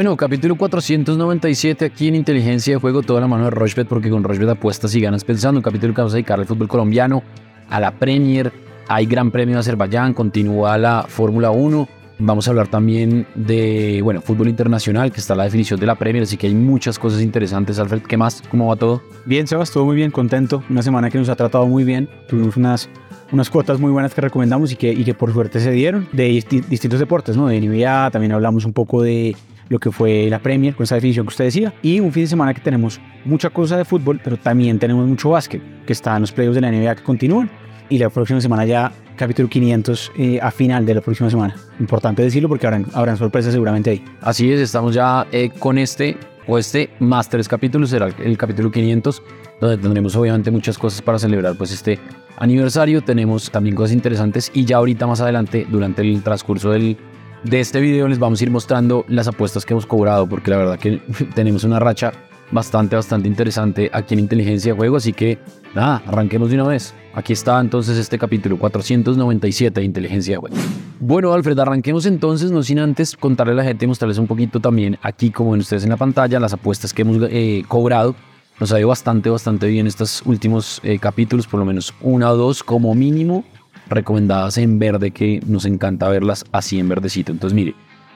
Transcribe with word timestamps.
Bueno, 0.00 0.16
capítulo 0.16 0.56
497 0.56 1.84
aquí 1.84 2.08
en 2.08 2.14
Inteligencia 2.14 2.72
de 2.72 2.80
Juego, 2.80 3.02
toda 3.02 3.20
la 3.20 3.26
mano 3.26 3.44
de 3.44 3.50
Rochbet, 3.50 3.86
porque 3.86 4.08
con 4.08 4.24
Rochbet 4.24 4.48
apuestas 4.48 4.94
y 4.94 5.00
ganas 5.02 5.24
pensando. 5.24 5.58
Un 5.58 5.62
capítulo 5.62 5.92
que 5.92 6.00
vamos 6.00 6.14
a 6.14 6.16
dedicar 6.16 6.40
al 6.40 6.46
fútbol 6.46 6.68
colombiano, 6.68 7.22
a 7.68 7.80
la 7.80 7.90
Premier. 7.90 8.50
Hay 8.88 9.04
Gran 9.04 9.30
Premio 9.30 9.56
de 9.56 9.60
Azerbaiyán, 9.60 10.14
continúa 10.14 10.78
la 10.78 11.04
Fórmula 11.06 11.50
1. 11.50 11.86
Vamos 12.18 12.48
a 12.48 12.50
hablar 12.50 12.68
también 12.68 13.26
de, 13.34 14.00
bueno, 14.02 14.22
fútbol 14.22 14.48
internacional, 14.48 15.12
que 15.12 15.20
está 15.20 15.34
la 15.34 15.44
definición 15.44 15.78
de 15.78 15.84
la 15.84 15.96
Premier, 15.96 16.22
así 16.22 16.38
que 16.38 16.46
hay 16.46 16.54
muchas 16.54 16.98
cosas 16.98 17.20
interesantes. 17.20 17.78
Alfred, 17.78 18.00
¿qué 18.00 18.16
más? 18.16 18.42
¿Cómo 18.50 18.68
va 18.68 18.76
todo? 18.76 19.02
Bien, 19.26 19.46
Sebas, 19.46 19.70
todo 19.70 19.84
muy 19.84 19.96
bien, 19.96 20.10
contento. 20.10 20.64
Una 20.70 20.80
semana 20.82 21.10
que 21.10 21.18
nos 21.18 21.28
ha 21.28 21.36
tratado 21.36 21.66
muy 21.66 21.84
bien. 21.84 22.08
Tuvimos 22.26 22.56
unas, 22.56 22.88
unas 23.32 23.50
cuotas 23.50 23.78
muy 23.78 23.90
buenas 23.92 24.14
que 24.14 24.22
recomendamos 24.22 24.72
y 24.72 24.76
que, 24.76 24.90
y 24.90 25.04
que 25.04 25.12
por 25.12 25.30
suerte 25.34 25.60
se 25.60 25.70
dieron 25.72 26.08
de 26.12 26.24
distintos 26.70 26.98
deportes, 26.98 27.36
¿no? 27.36 27.48
De 27.48 27.60
NBA, 27.60 28.10
también 28.12 28.32
hablamos 28.32 28.64
un 28.64 28.72
poco 28.72 29.02
de 29.02 29.36
lo 29.70 29.78
que 29.78 29.90
fue 29.90 30.28
la 30.28 30.40
Premier, 30.40 30.74
con 30.74 30.84
esa 30.84 30.96
definición 30.96 31.24
que 31.24 31.30
usted 31.30 31.44
decía. 31.44 31.72
Y 31.80 32.00
un 32.00 32.12
fin 32.12 32.24
de 32.24 32.26
semana 32.26 32.52
que 32.52 32.60
tenemos 32.60 33.00
mucha 33.24 33.48
cosa 33.48 33.78
de 33.78 33.86
fútbol, 33.86 34.20
pero 34.22 34.36
también 34.36 34.78
tenemos 34.78 35.08
mucho 35.08 35.30
básquet, 35.30 35.62
que 35.86 35.92
está 35.92 36.16
en 36.16 36.22
los 36.22 36.32
playoffs 36.32 36.56
de 36.56 36.60
la 36.60 36.70
NBA 36.70 36.96
que 36.96 37.02
continúan. 37.02 37.48
Y 37.88 37.98
la 37.98 38.10
próxima 38.10 38.40
semana 38.40 38.66
ya 38.66 38.92
capítulo 39.16 39.48
500 39.48 40.12
eh, 40.16 40.40
a 40.42 40.50
final 40.50 40.84
de 40.84 40.94
la 40.94 41.00
próxima 41.00 41.30
semana. 41.30 41.54
Importante 41.78 42.20
decirlo 42.22 42.48
porque 42.48 42.66
habrán, 42.66 42.86
habrán 42.94 43.16
sorpresas 43.16 43.52
seguramente 43.52 43.90
ahí. 43.90 44.04
Así 44.20 44.52
es, 44.52 44.60
estamos 44.60 44.92
ya 44.92 45.26
eh, 45.30 45.50
con 45.58 45.78
este 45.78 46.16
o 46.48 46.58
este 46.58 46.90
más 46.98 47.28
tres 47.28 47.48
capítulos, 47.48 47.90
será 47.90 48.08
el 48.18 48.36
capítulo 48.36 48.72
500, 48.72 49.22
donde 49.60 49.78
tendremos 49.78 50.16
obviamente 50.16 50.50
muchas 50.50 50.78
cosas 50.78 51.00
para 51.00 51.18
celebrar 51.18 51.54
pues 51.56 51.70
este 51.70 52.00
aniversario. 52.38 53.02
Tenemos 53.02 53.50
también 53.52 53.76
cosas 53.76 53.92
interesantes 53.92 54.50
y 54.52 54.64
ya 54.64 54.78
ahorita 54.78 55.06
más 55.06 55.20
adelante, 55.20 55.64
durante 55.70 56.02
el 56.02 56.22
transcurso 56.24 56.70
del, 56.70 56.96
de 57.44 57.60
este 57.60 57.80
video, 57.80 58.08
les 58.08 58.18
vamos 58.18 58.40
a 58.40 58.44
ir 58.44 58.50
mostrando 58.50 59.04
las 59.08 59.28
apuestas 59.28 59.64
que 59.64 59.72
hemos 59.72 59.86
cobrado, 59.86 60.28
porque 60.28 60.50
la 60.50 60.56
verdad 60.58 60.78
que 60.78 61.00
tenemos 61.34 61.64
una 61.64 61.78
racha 61.78 62.12
bastante, 62.50 62.96
bastante 62.96 63.28
interesante 63.28 63.90
aquí 63.92 64.14
en 64.14 64.20
Inteligencia 64.20 64.72
de 64.72 64.78
Juego. 64.78 64.96
Así 64.96 65.12
que 65.12 65.38
nada, 65.74 66.02
arranquemos 66.06 66.50
de 66.50 66.56
una 66.56 66.68
vez. 66.68 66.94
Aquí 67.14 67.32
está 67.32 67.60
entonces 67.60 67.98
este 67.98 68.18
capítulo 68.18 68.58
497 68.58 69.80
de 69.80 69.86
Inteligencia 69.86 70.34
de 70.34 70.38
Juego. 70.38 70.56
Bueno, 71.00 71.32
Alfred, 71.32 71.58
arranquemos 71.58 72.06
entonces, 72.06 72.50
no 72.50 72.62
sin 72.62 72.78
antes 72.78 73.16
contarle 73.16 73.54
a 73.54 73.56
la 73.56 73.64
gente, 73.64 73.86
mostrarles 73.86 74.18
un 74.18 74.26
poquito 74.26 74.60
también 74.60 74.98
aquí, 75.02 75.30
como 75.30 75.52
ven 75.52 75.60
ustedes 75.60 75.84
en 75.84 75.90
la 75.90 75.96
pantalla, 75.96 76.38
las 76.38 76.52
apuestas 76.52 76.92
que 76.92 77.02
hemos 77.02 77.16
eh, 77.30 77.64
cobrado. 77.66 78.14
Nos 78.60 78.72
ha 78.72 78.78
ido 78.78 78.88
bastante, 78.88 79.30
bastante 79.30 79.66
bien 79.68 79.86
estos 79.86 80.22
últimos 80.26 80.80
eh, 80.84 80.98
capítulos, 80.98 81.46
por 81.46 81.60
lo 81.60 81.64
menos 81.64 81.94
una 82.02 82.30
o 82.30 82.36
dos 82.36 82.62
como 82.62 82.94
mínimo, 82.94 83.44
recomendadas 83.90 84.56
en 84.58 84.78
verde, 84.78 85.10
que 85.10 85.40
nos 85.46 85.66
encanta 85.66 86.08
verlas 86.08 86.44
así 86.52 86.78
en 86.78 86.88
verdecito. 86.88 87.32
Entonces, 87.32 87.54
mire, 87.54 87.74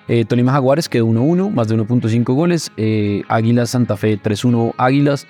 eh, 0.09 0.25
Tolima 0.25 0.53
Jaguares 0.53 0.89
quedó 0.89 1.07
1-1, 1.07 1.51
más 1.51 1.69
de 1.69 1.77
1.5 1.77 2.35
goles. 2.35 2.71
Eh, 2.77 3.23
Águilas 3.29 3.71
Santa 3.71 3.97
Fe 3.97 4.19
3-1 4.19 4.75
Águilas. 4.77 5.27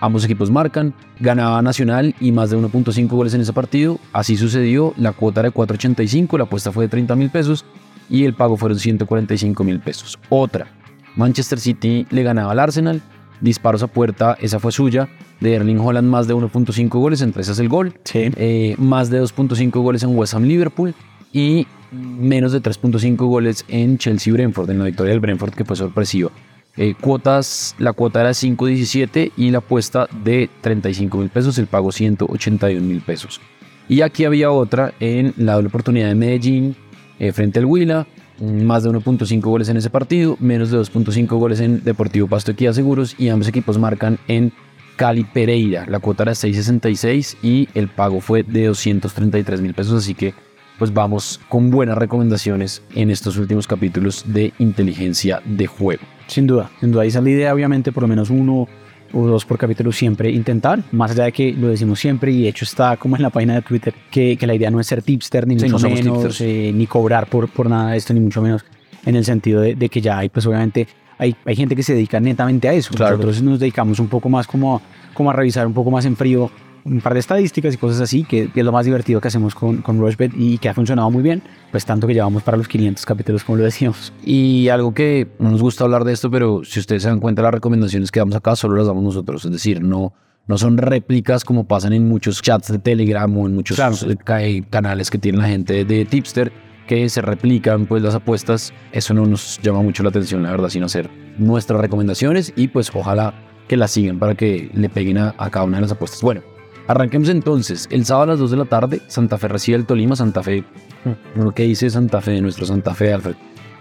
Ambos 0.00 0.24
equipos 0.24 0.50
marcan. 0.50 0.94
Ganaba 1.18 1.60
Nacional 1.62 2.14
y 2.20 2.32
más 2.32 2.50
de 2.50 2.58
1.5 2.58 3.08
goles 3.08 3.34
en 3.34 3.40
ese 3.40 3.52
partido. 3.52 3.98
Así 4.12 4.36
sucedió. 4.36 4.94
La 4.96 5.12
cuota 5.12 5.40
era 5.40 5.50
de 5.50 5.54
4.85, 5.54 6.38
la 6.38 6.44
apuesta 6.44 6.72
fue 6.72 6.84
de 6.84 6.88
30 6.88 7.16
mil 7.16 7.30
pesos 7.30 7.64
y 8.08 8.24
el 8.24 8.34
pago 8.34 8.56
fueron 8.56 8.78
145 8.78 9.64
mil 9.64 9.80
pesos. 9.80 10.18
Otra. 10.28 10.68
Manchester 11.16 11.58
City 11.58 12.06
le 12.10 12.22
ganaba 12.22 12.52
al 12.52 12.60
Arsenal. 12.60 13.02
Disparos 13.40 13.82
a 13.82 13.86
puerta, 13.86 14.36
esa 14.40 14.58
fue 14.58 14.72
suya. 14.72 15.08
De 15.40 15.54
Erling 15.54 15.78
Holland 15.78 16.08
más 16.08 16.26
de 16.26 16.34
1.5 16.34 16.88
goles, 16.88 17.22
entre 17.22 17.42
esas 17.42 17.58
el 17.58 17.68
gol. 17.68 17.94
Eh, 18.14 18.74
más 18.78 19.10
de 19.10 19.22
2.5 19.22 19.70
goles 19.80 20.02
en 20.02 20.16
West 20.16 20.34
Ham 20.34 20.44
Liverpool. 20.44 20.94
Y 21.32 21.66
menos 21.92 22.52
de 22.52 22.62
3.5 22.62 23.16
goles 23.16 23.64
en 23.68 23.98
Chelsea-Brentford, 23.98 24.70
en 24.70 24.78
la 24.78 24.84
victoria 24.84 25.12
del 25.12 25.20
Brentford 25.20 25.52
que 25.52 25.64
fue 25.64 25.76
sorpresiva. 25.76 26.30
Eh, 26.76 26.94
cuotas, 27.00 27.74
la 27.78 27.92
cuota 27.92 28.20
era 28.20 28.30
5.17 28.30 29.32
y 29.36 29.50
la 29.50 29.58
apuesta 29.58 30.08
de 30.24 30.48
35 30.60 31.18
mil 31.18 31.28
pesos, 31.28 31.58
el 31.58 31.66
pago 31.66 31.90
181 31.90 32.86
mil 32.86 33.00
pesos. 33.00 33.40
Y 33.88 34.02
aquí 34.02 34.24
había 34.24 34.50
otra 34.50 34.92
en 35.00 35.34
la 35.38 35.54
doble 35.54 35.68
oportunidad 35.68 36.08
de 36.08 36.14
Medellín 36.14 36.76
eh, 37.18 37.32
frente 37.32 37.58
al 37.58 37.64
Huila, 37.64 38.06
más 38.40 38.82
de 38.82 38.90
1.5 38.90 39.40
goles 39.40 39.68
en 39.68 39.76
ese 39.76 39.90
partido, 39.90 40.36
menos 40.40 40.70
de 40.70 40.78
2.5 40.78 41.26
goles 41.38 41.60
en 41.60 41.82
Deportivo 41.84 42.28
Pasto 42.28 42.52
Equidad 42.52 42.72
Seguros 42.72 43.14
y 43.18 43.28
ambos 43.28 43.48
equipos 43.48 43.78
marcan 43.78 44.18
en 44.28 44.52
Cali 44.96 45.24
Pereira. 45.24 45.86
La 45.88 46.00
cuota 46.00 46.24
era 46.24 46.32
6.66 46.32 47.36
y 47.42 47.68
el 47.74 47.88
pago 47.88 48.20
fue 48.20 48.42
de 48.42 48.66
233 48.66 49.60
mil 49.60 49.74
pesos, 49.74 49.94
así 49.94 50.14
que 50.14 50.34
pues 50.78 50.94
vamos 50.94 51.40
con 51.48 51.70
buenas 51.70 51.98
recomendaciones 51.98 52.82
en 52.94 53.10
estos 53.10 53.36
últimos 53.36 53.66
capítulos 53.66 54.24
de 54.26 54.52
inteligencia 54.58 55.42
de 55.44 55.66
juego. 55.66 56.02
Sin 56.28 56.46
duda, 56.46 56.70
sin 56.80 56.92
duda, 56.92 57.04
esa 57.04 57.18
es 57.18 57.24
la 57.24 57.30
idea, 57.30 57.54
obviamente, 57.54 57.90
por 57.90 58.02
lo 58.02 58.08
menos 58.08 58.30
uno 58.30 58.68
o 59.12 59.26
dos 59.26 59.44
por 59.44 59.58
capítulo 59.58 59.92
siempre 59.92 60.30
intentar, 60.30 60.82
más 60.92 61.12
allá 61.12 61.24
de 61.24 61.32
que 61.32 61.52
lo 61.52 61.68
decimos 61.68 61.98
siempre 61.98 62.32
y 62.32 62.42
de 62.42 62.48
hecho 62.48 62.64
está 62.64 62.96
como 62.96 63.16
en 63.16 63.22
la 63.22 63.30
página 63.30 63.54
de 63.54 63.62
Twitter, 63.62 63.94
que, 64.10 64.36
que 64.36 64.46
la 64.46 64.54
idea 64.54 64.70
no 64.70 64.80
es 64.80 64.86
ser 64.86 65.02
tipster 65.02 65.46
ni 65.46 65.56
mucho 65.56 65.78
menos, 65.88 66.40
eh, 66.40 66.72
ni 66.74 66.86
cobrar 66.86 67.28
por, 67.28 67.48
por 67.48 67.68
nada 67.68 67.92
de 67.92 67.98
esto, 67.98 68.12
ni 68.14 68.20
mucho 68.20 68.42
menos 68.42 68.64
en 69.04 69.16
el 69.16 69.24
sentido 69.24 69.60
de, 69.60 69.74
de 69.74 69.88
que 69.88 70.00
ya 70.00 70.18
hay, 70.18 70.28
pues 70.28 70.46
obviamente 70.46 70.86
hay, 71.18 71.34
hay, 71.44 71.56
gente 71.56 71.74
que 71.74 71.82
se 71.82 71.94
dedica 71.94 72.20
netamente 72.20 72.68
a 72.68 72.72
eso. 72.72 72.94
Claro. 72.94 73.16
Nosotros 73.16 73.42
nos 73.42 73.58
dedicamos 73.58 73.98
un 73.98 74.08
poco 74.08 74.28
más 74.28 74.46
como, 74.46 74.80
como 75.14 75.30
a 75.30 75.32
revisar 75.32 75.66
un 75.66 75.74
poco 75.74 75.90
más 75.90 76.04
en 76.04 76.16
frío 76.16 76.50
un 76.84 77.00
par 77.00 77.14
de 77.14 77.20
estadísticas 77.20 77.74
y 77.74 77.76
cosas 77.76 78.00
así, 78.00 78.24
que, 78.24 78.50
es 78.54 78.64
lo 78.64 78.72
más 78.72 78.84
divertido 78.84 79.20
que 79.20 79.28
hacemos 79.28 79.54
con, 79.54 79.78
con 79.78 79.98
Rushbet 79.98 80.32
y 80.36 80.58
que 80.58 80.68
ha 80.68 80.74
funcionado 80.74 81.10
muy 81.10 81.22
bien, 81.22 81.42
pues 81.70 81.84
tanto 81.84 82.06
que 82.06 82.14
llevamos 82.14 82.42
para 82.42 82.56
los 82.56 82.68
500 82.68 83.04
capítulos, 83.04 83.44
como 83.44 83.58
lo 83.58 83.64
decíamos. 83.64 84.12
Y 84.24 84.68
algo 84.68 84.94
que 84.94 85.28
no 85.38 85.50
nos 85.50 85.62
gusta 85.62 85.84
hablar 85.84 86.04
de 86.04 86.12
esto, 86.12 86.30
pero 86.30 86.62
si 86.64 86.80
ustedes 86.80 87.02
se 87.02 87.08
dan 87.08 87.20
cuenta, 87.20 87.42
las 87.42 87.52
recomendaciones 87.52 88.10
que 88.10 88.20
damos 88.20 88.36
acá 88.36 88.56
solo 88.56 88.76
las 88.76 88.86
damos 88.86 89.02
nosotros, 89.02 89.44
es 89.44 89.52
decir, 89.52 89.82
no, 89.82 90.12
no 90.46 90.56
son 90.56 90.78
réplicas 90.78 91.44
como 91.44 91.64
pasan 91.64 91.92
en 91.92 92.08
muchos 92.08 92.40
chats 92.40 92.72
de 92.72 92.78
Telegram 92.78 93.36
o 93.36 93.46
en 93.46 93.54
muchos 93.54 93.78
eh, 93.78 94.64
canales 94.70 95.10
que 95.10 95.18
tiene 95.18 95.38
la 95.38 95.48
gente 95.48 95.84
de 95.84 96.04
Tipster, 96.06 96.50
que 96.86 97.08
se 97.10 97.20
replican 97.20 97.86
pues 97.86 98.02
las 98.02 98.14
apuestas. 98.14 98.72
Eso 98.92 99.12
no 99.12 99.26
nos 99.26 99.60
llama 99.62 99.82
mucho 99.82 100.02
la 100.02 100.08
atención, 100.08 100.42
la 100.42 100.50
verdad, 100.50 100.70
sino 100.70 100.86
hacer 100.86 101.10
nuestras 101.36 101.80
recomendaciones 101.80 102.52
y 102.56 102.68
pues 102.68 102.90
ojalá 102.94 103.34
que 103.68 103.76
las 103.76 103.90
sigan 103.90 104.18
para 104.18 104.34
que 104.34 104.70
le 104.72 104.88
peguen 104.88 105.18
a, 105.18 105.34
a 105.36 105.50
cada 105.50 105.66
una 105.66 105.76
de 105.76 105.82
las 105.82 105.92
apuestas. 105.92 106.22
Bueno, 106.22 106.40
Arranquemos 106.88 107.28
entonces. 107.28 107.86
El 107.90 108.06
sábado 108.06 108.24
a 108.24 108.26
las 108.28 108.38
2 108.38 108.50
de 108.50 108.56
la 108.56 108.64
tarde, 108.64 109.02
Santa 109.08 109.36
Fe 109.36 109.48
recibe 109.48 109.76
el 109.76 109.84
Tolima. 109.84 110.16
Santa 110.16 110.42
Fe, 110.42 110.64
mm, 111.04 111.40
lo 111.40 111.52
que 111.52 111.64
dice 111.64 111.90
Santa 111.90 112.22
Fe, 112.22 112.40
nuestro 112.40 112.64
Santa 112.64 112.94
Fe, 112.94 113.12
Alfred. 113.12 113.36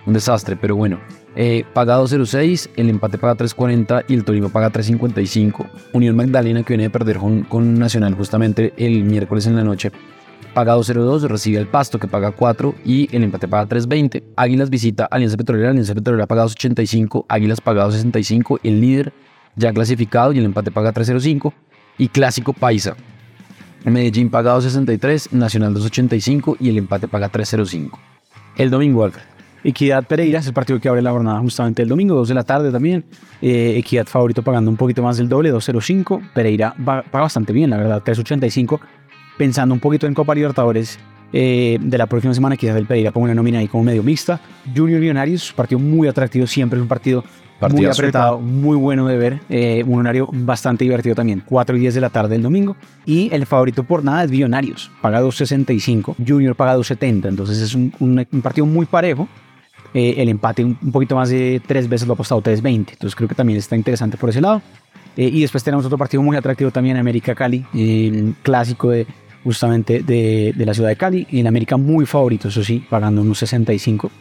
Un 0.06 0.14
desastre, 0.14 0.58
pero 0.58 0.76
bueno. 0.76 1.00
Eh, 1.34 1.64
paga 1.74 1.98
2.06, 2.00 2.70
el 2.76 2.90
empate 2.90 3.18
paga 3.18 3.36
3.40 3.36 4.04
y 4.10 4.14
el 4.14 4.26
Tolima 4.26 4.50
paga 4.50 4.72
3.55. 4.72 5.70
Unión 5.94 6.18
Magdalena, 6.18 6.64
que 6.64 6.74
viene 6.74 6.84
de 6.84 6.90
perder 6.90 7.18
con, 7.18 7.80
Nacional 7.80 8.14
justamente 8.14 8.74
el 8.76 9.06
miércoles 9.06 9.48
en 9.48 9.56
la 9.56 9.64
noche, 9.64 9.92
paga 10.54 10.76
2.02, 10.76 11.22
recibe 11.28 11.60
el 11.60 11.68
Pasto, 11.68 12.00
que 12.00 12.08
paga 12.08 12.32
4 12.32 12.76
y 12.84 13.16
el 13.16 13.24
empate 13.24 13.48
paga 13.48 13.70
3.20. 13.70 14.24
Águilas 14.36 14.70
visita 14.70 15.06
Alianza 15.06 15.38
Petrolera, 15.38 15.70
Alianza 15.70 15.94
Petrolera 15.96 16.28
paga 16.28 16.44
2.85, 16.44 17.26
Águilas 17.30 17.62
paga 17.62 17.88
2.65, 17.88 18.60
el 18.64 18.82
líder 18.82 19.14
ya 19.56 19.72
clasificado 19.72 20.34
y 20.34 20.40
el 20.40 20.46
empate 20.46 20.72
paga 20.72 20.94
3.05 20.94 21.54
y 21.98 22.10
Clásico 22.10 22.54
Paisa. 22.54 22.96
Medellín 23.86 24.30
paga 24.30 24.58
2.63, 24.58 25.32
Nacional 25.32 25.74
2.85 25.74 26.58
y 26.60 26.70
el 26.70 26.78
empate 26.78 27.08
paga 27.08 27.32
3.05. 27.32 27.92
El 28.58 28.70
domingo, 28.70 29.04
Alfred. 29.04 29.24
Equidad 29.64 30.06
Pereira 30.06 30.40
es 30.40 30.48
el 30.48 30.54
partido 30.54 30.80
que 30.80 30.88
abre 30.88 31.02
la 31.02 31.12
jornada 31.12 31.40
justamente 31.40 31.82
el 31.82 31.90
domingo, 31.90 32.16
2 32.16 32.30
de 32.30 32.34
la 32.34 32.44
tarde 32.44 32.72
también. 32.72 33.04
Eh, 33.42 33.76
Equidad 33.78 34.06
favorito 34.06 34.42
pagando 34.42 34.70
un 34.70 34.78
poquito 34.78 35.02
más 35.04 35.18
del 35.18 35.28
doble, 35.28 35.54
2.05. 35.54 36.32
Pereira 36.34 36.76
paga 36.84 37.04
bastante 37.12 37.54
bien, 37.54 37.70
la 37.70 37.78
verdad, 37.78 38.04
3.85. 38.04 38.80
Pensando 39.38 39.74
un 39.74 39.80
poquito 39.80 40.08
en 40.08 40.14
Copa 40.14 40.34
Libertadores 40.36 41.00
eh, 41.34 41.78
de 41.82 41.98
la 41.98 42.06
próxima 42.06 42.34
semana, 42.34 42.56
quizás 42.56 42.76
el 42.76 42.86
Pereira 42.86 43.12
ponga 43.12 43.26
una 43.26 43.36
nómina 43.36 43.60
ahí 43.60 43.68
como 43.68 43.84
medio 43.84 44.04
mixta. 44.04 44.40
Junior 44.76 45.00
Millonarios, 45.00 45.52
partido 45.54 45.80
muy 45.80 46.08
atractivo, 46.08 46.48
siempre 46.48 46.78
es 46.78 46.82
un 46.82 46.88
partido 46.88 47.24
muy 47.70 47.86
apretado, 47.86 48.40
muy 48.40 48.78
bueno 48.78 49.08
de 49.08 49.18
ver. 49.18 49.40
Eh, 49.50 49.84
un 49.86 50.00
horario 50.00 50.30
bastante 50.32 50.84
divertido 50.84 51.16
también. 51.16 51.44
4 51.46 51.76
y 51.76 51.80
10 51.80 51.96
de 51.96 52.02
la 52.02 52.10
tarde 52.10 52.30
del 52.30 52.44
domingo. 52.44 52.76
Y 53.06 53.34
el 53.34 53.46
favorito 53.46 53.84
por 53.84 54.04
nada 54.04 54.24
es 54.24 54.32
Billonarios. 54.32 54.92
Paga 55.02 55.22
2.65. 55.22 56.16
Junior 56.26 56.56
paga 56.56 56.78
2.70. 56.78 57.28
Entonces 57.28 57.60
es 57.60 57.74
un, 57.74 57.94
un, 58.00 58.42
partido 58.42 58.66
muy 58.66 58.86
parejo. 58.86 59.28
Eh, 59.94 60.16
el 60.18 60.30
empate 60.30 60.64
un, 60.64 60.76
poquito 60.92 61.16
más 61.16 61.30
de 61.30 61.62
tres 61.66 61.88
veces 61.90 62.08
lo 62.08 62.14
ha 62.14 62.16
apostado 62.16 62.42
3.20. 62.42 62.92
Entonces 62.92 63.16
creo 63.16 63.28
que 63.28 63.36
también 63.36 63.58
está 63.58 63.76
interesante 63.76 64.18
por 64.18 64.30
ese 64.30 64.42
lado. 64.42 64.62
Eh, 65.16 65.30
y 65.34 65.42
después 65.42 65.64
tenemos 65.64 65.86
otro 65.86 65.98
partido 65.98 66.22
muy 66.22 66.38
atractivo 66.38 66.70
también, 66.70 66.98
América 66.98 67.34
Cali. 67.34 67.66
El 67.74 68.36
clásico 68.44 68.92
de 68.92 69.08
justamente 69.48 70.04
de, 70.04 70.54
de 70.54 70.66
la 70.66 70.74
ciudad 70.74 70.90
de 70.90 70.98
Cali. 70.98 71.26
En 71.32 71.48
América 71.48 71.78
muy 71.78 72.06
favorito, 72.06 72.50
eso 72.50 72.62
sí, 72.66 72.86
pagando 72.90 73.22
unos 73.22 73.38
65. 73.38 74.12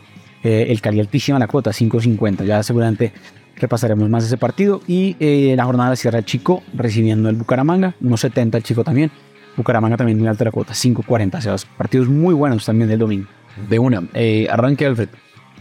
Eh, 0.44 0.67
el 0.69 0.81
Cali 0.81 1.00
altísima 1.00 1.37
la 1.37 1.49
cuota, 1.49 1.73
5.50. 1.73 2.44
Ya 2.44 2.62
seguramente 2.62 3.12
repasaremos 3.56 4.08
más 4.08 4.23
ese 4.23 4.37
partido. 4.37 4.82
Y 4.87 5.17
eh, 5.19 5.55
la 5.56 5.64
jornada 5.64 5.90
de 5.90 5.96
cierra 5.96 6.20
el 6.20 6.25
Chico 6.25 6.62
recibiendo 6.75 7.28
el 7.28 7.34
Bucaramanga, 7.34 7.96
1.70 8.00 8.55
el 8.55 8.62
Chico 8.62 8.84
también. 8.84 9.11
Bucaramanga 9.56 9.96
también 9.96 10.17
muy 10.17 10.28
alta 10.28 10.44
la 10.44 10.52
cuota, 10.52 10.75
5.40. 10.75 11.38
O 11.38 11.40
sea, 11.40 11.56
partidos 11.76 12.06
muy 12.06 12.32
buenos 12.32 12.64
también 12.64 12.88
del 12.88 13.00
domingo. 13.00 13.26
De 13.69 13.81
una. 13.81 14.05
Eh, 14.14 14.46
arranque, 14.49 14.87
Alfred. 14.87 15.08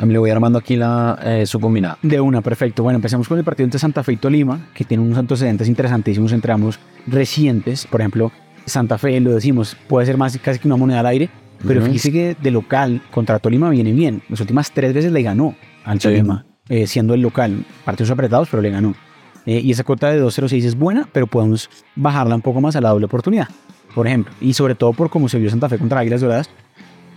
Le 0.06 0.17
voy 0.19 0.29
armando 0.29 0.59
aquí 0.59 0.75
la, 0.75 1.17
eh, 1.23 1.47
su 1.47 1.59
combinada. 1.59 1.97
De 2.03 2.19
una, 2.19 2.41
perfecto. 2.41 2.83
Bueno, 2.83 2.97
empecemos 2.97 3.27
con 3.27 3.39
el 3.39 3.44
partido 3.44 3.65
entre 3.65 3.79
Santa 3.79 4.03
Fe 4.03 4.13
y 4.13 4.17
Tolima, 4.17 4.69
que 4.75 4.83
tiene 4.83 5.01
unos 5.01 5.17
antecedentes 5.17 5.67
interesantísimos 5.67 6.33
entre 6.33 6.51
ambos 6.51 6.77
recientes. 7.07 7.88
Por 7.88 8.01
ejemplo, 8.01 8.31
Santa 8.65 8.97
Fe, 8.97 9.19
lo 9.19 9.31
decimos, 9.31 9.77
puede 9.88 10.06
ser 10.06 10.17
más 10.17 10.38
casi 10.39 10.59
que 10.59 10.67
una 10.67 10.77
moneda 10.77 11.00
al 11.01 11.06
aire, 11.07 11.29
pero 11.65 11.81
fíjese 11.81 12.12
que 12.12 12.38
de 12.41 12.51
local 12.51 13.01
contra 13.12 13.39
Tolima 13.39 13.69
viene 13.69 13.91
bien. 13.94 14.21
Las 14.29 14.39
últimas 14.39 14.71
tres 14.71 14.94
veces 14.94 15.12
le 15.12 15.21
ganó 15.21 15.56
al 15.83 16.00
Tolima, 16.00 16.45
eh, 16.69 16.88
siendo 16.88 17.13
el 17.13 17.21
local. 17.21 17.65
Partidos 17.83 18.12
apretados, 18.12 18.50
pero 18.50 18.62
le 18.62 18.69
ganó. 18.69 18.95
Eh, 19.45 19.62
y 19.63 19.71
esa 19.71 19.83
cuota 19.83 20.09
de 20.09 20.21
2.06 20.21 20.63
es 20.63 20.75
buena, 20.75 21.07
pero 21.12 21.27
podemos 21.27 21.69
bajarla 21.95 22.35
un 22.35 22.41
poco 22.41 22.62
más 22.62 22.75
a 22.75 22.81
la 22.81 22.89
doble 22.89 23.06
oportunidad, 23.06 23.47
por 23.94 24.07
ejemplo. 24.07 24.33
Y 24.41 24.53
sobre 24.53 24.75
todo 24.75 24.94
por 24.94 25.09
cómo 25.09 25.29
se 25.29 25.39
vio 25.39 25.50
Santa 25.50 25.69
Fe 25.69 25.77
contra 25.77 26.00
Águilas 26.00 26.21
Doradas, 26.21 26.50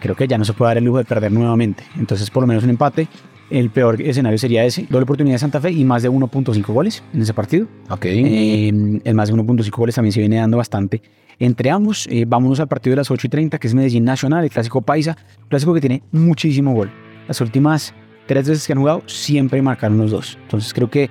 creo 0.00 0.14
que 0.14 0.28
ya 0.28 0.36
no 0.38 0.44
se 0.44 0.52
puede 0.52 0.70
dar 0.70 0.78
el 0.78 0.84
lujo 0.84 0.98
de 0.98 1.04
perder 1.04 1.32
nuevamente. 1.32 1.84
Entonces, 1.96 2.30
por 2.30 2.42
lo 2.42 2.46
menos 2.46 2.64
un 2.64 2.70
empate. 2.70 3.08
El 3.50 3.70
peor 3.70 4.00
escenario 4.02 4.38
sería 4.38 4.64
ese, 4.64 4.86
doble 4.90 5.04
oportunidad 5.04 5.36
de 5.36 5.38
Santa 5.38 5.60
Fe 5.60 5.70
y 5.70 5.84
más 5.84 6.02
de 6.02 6.10
1.5 6.10 6.66
goles 6.66 7.02
en 7.14 7.22
ese 7.22 7.32
partido. 7.32 7.66
Ok. 7.88 8.04
Eh, 8.04 8.68
el 9.04 9.14
más 9.14 9.28
de 9.28 9.34
1.5 9.34 9.70
goles 9.70 9.94
también 9.94 10.12
se 10.12 10.20
viene 10.20 10.36
dando 10.36 10.58
bastante 10.58 11.00
entre 11.38 11.70
ambos. 11.70 12.06
Eh, 12.10 12.24
vámonos 12.26 12.60
al 12.60 12.68
partido 12.68 12.92
de 12.92 12.96
las 12.96 13.10
8 13.10 13.26
y 13.26 13.30
30, 13.30 13.58
que 13.58 13.66
es 13.66 13.74
Medellín 13.74 14.04
Nacional, 14.04 14.44
el 14.44 14.50
clásico 14.50 14.82
paisa, 14.82 15.16
clásico 15.48 15.74
que 15.74 15.80
tiene 15.80 16.02
muchísimo 16.12 16.74
gol. 16.74 16.90
Las 17.26 17.40
últimas 17.40 17.94
tres 18.26 18.48
veces 18.48 18.66
que 18.66 18.72
han 18.72 18.80
jugado 18.80 19.02
siempre 19.06 19.62
marcaron 19.62 19.98
los 19.98 20.10
dos. 20.10 20.38
Entonces 20.42 20.74
creo 20.74 20.90
que 20.90 21.10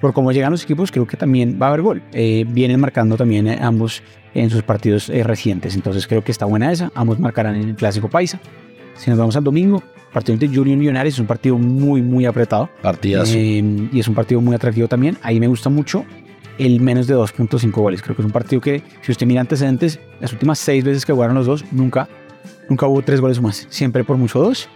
por 0.00 0.12
cómo 0.12 0.32
llegan 0.32 0.52
los 0.52 0.62
equipos, 0.62 0.92
creo 0.92 1.06
que 1.06 1.16
también 1.16 1.58
va 1.60 1.66
a 1.66 1.68
haber 1.70 1.82
gol. 1.82 2.02
Eh, 2.12 2.44
vienen 2.48 2.80
marcando 2.80 3.16
también 3.16 3.48
eh, 3.48 3.58
ambos 3.60 4.02
en 4.34 4.50
sus 4.50 4.62
partidos 4.62 5.08
recientes. 5.08 5.74
Entonces 5.74 6.06
creo 6.06 6.22
que 6.22 6.30
está 6.30 6.44
buena 6.44 6.70
esa. 6.70 6.92
Ambos 6.94 7.18
marcarán 7.18 7.56
en 7.56 7.70
el 7.70 7.74
clásico 7.74 8.08
paisa. 8.08 8.40
Si 8.94 9.10
nos 9.10 9.18
vamos 9.18 9.36
al 9.36 9.44
domingo, 9.44 9.82
partido 10.18 10.34
entre 10.34 10.48
Junior 10.48 10.68
y 10.68 10.76
Millonarios 10.76 11.14
es 11.14 11.20
un 11.20 11.28
partido 11.28 11.56
muy, 11.58 12.02
muy 12.02 12.26
apretado. 12.26 12.68
Partidazo. 12.82 13.38
y 13.38 13.88
es 13.94 14.08
un 14.08 14.14
partido 14.16 14.40
muy 14.40 14.56
atractivo 14.56 14.88
también. 14.88 15.16
Ahí 15.22 15.38
me 15.38 15.46
gusta 15.46 15.70
mucho 15.70 16.04
el 16.58 16.80
menos 16.80 17.06
de 17.06 17.14
2.5 17.14 17.70
goles. 17.70 18.02
Creo 18.02 18.16
que 18.16 18.22
es 18.22 18.26
un 18.26 18.32
partido 18.32 18.60
que, 18.60 18.82
si 19.02 19.12
usted 19.12 19.26
mira 19.26 19.40
antecedentes, 19.40 20.00
las 20.20 20.32
últimas 20.32 20.58
seis 20.58 20.82
veces 20.82 21.06
que 21.06 21.12
jugaron 21.12 21.36
los 21.36 21.46
dos, 21.46 21.64
nunca, 21.70 22.08
nunca 22.68 22.88
hubo 22.88 23.00
tres 23.02 23.20
goles 23.20 23.38
o 23.38 23.42
más. 23.42 23.68
Siempre 23.70 24.02
por 24.02 24.16
mucho 24.16 24.40
dos. 24.40 24.68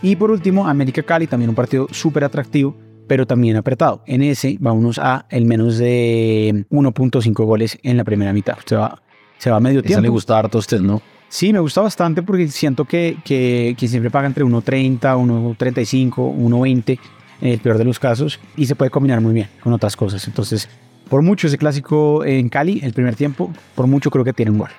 Y 0.00 0.16
por 0.16 0.30
último, 0.30 0.66
América 0.66 1.02
Cali, 1.02 1.26
también 1.26 1.50
un 1.50 1.54
partido 1.54 1.88
súper 1.90 2.24
atractivo, 2.24 2.74
pero 3.06 3.26
también 3.26 3.56
apretado. 3.56 4.02
En 4.06 4.22
ese, 4.22 4.56
vámonos 4.60 4.98
a 4.98 5.26
el 5.28 5.44
menos 5.44 5.76
de 5.76 6.64
1.5 6.70 7.44
goles 7.44 7.78
en 7.82 7.98
la 7.98 8.04
primera 8.04 8.32
mitad. 8.32 8.56
Se 8.64 8.76
va, 8.76 9.02
se 9.36 9.50
va 9.50 9.60
medio 9.60 9.82
tiempo. 9.82 10.00
le 10.00 10.08
gusta 10.08 10.38
harto 10.38 10.56
a 10.56 10.60
usted, 10.60 10.80
¿no? 10.80 11.02
Sí, 11.28 11.52
me 11.52 11.58
gusta 11.58 11.80
bastante 11.80 12.22
porque 12.22 12.48
siento 12.48 12.84
que, 12.84 13.16
que, 13.24 13.74
que 13.78 13.88
siempre 13.88 14.10
paga 14.10 14.26
entre 14.26 14.44
1.30, 14.44 15.00
1.35, 15.00 16.14
1.20 16.14 16.98
en 17.40 17.48
el 17.48 17.58
peor 17.58 17.78
de 17.78 17.84
los 17.84 17.98
casos 17.98 18.38
y 18.56 18.66
se 18.66 18.74
puede 18.74 18.90
combinar 18.90 19.20
muy 19.20 19.34
bien 19.34 19.48
con 19.60 19.72
otras 19.72 19.96
cosas. 19.96 20.26
Entonces, 20.26 20.68
por 21.08 21.22
mucho 21.22 21.46
ese 21.46 21.56
clásico 21.58 22.24
en 22.24 22.48
Cali, 22.48 22.80
el 22.82 22.92
primer 22.92 23.14
tiempo, 23.16 23.52
por 23.74 23.86
mucho 23.86 24.10
creo 24.10 24.24
que 24.24 24.32
tiene 24.32 24.52
un 24.52 24.58
gol. 24.58 24.70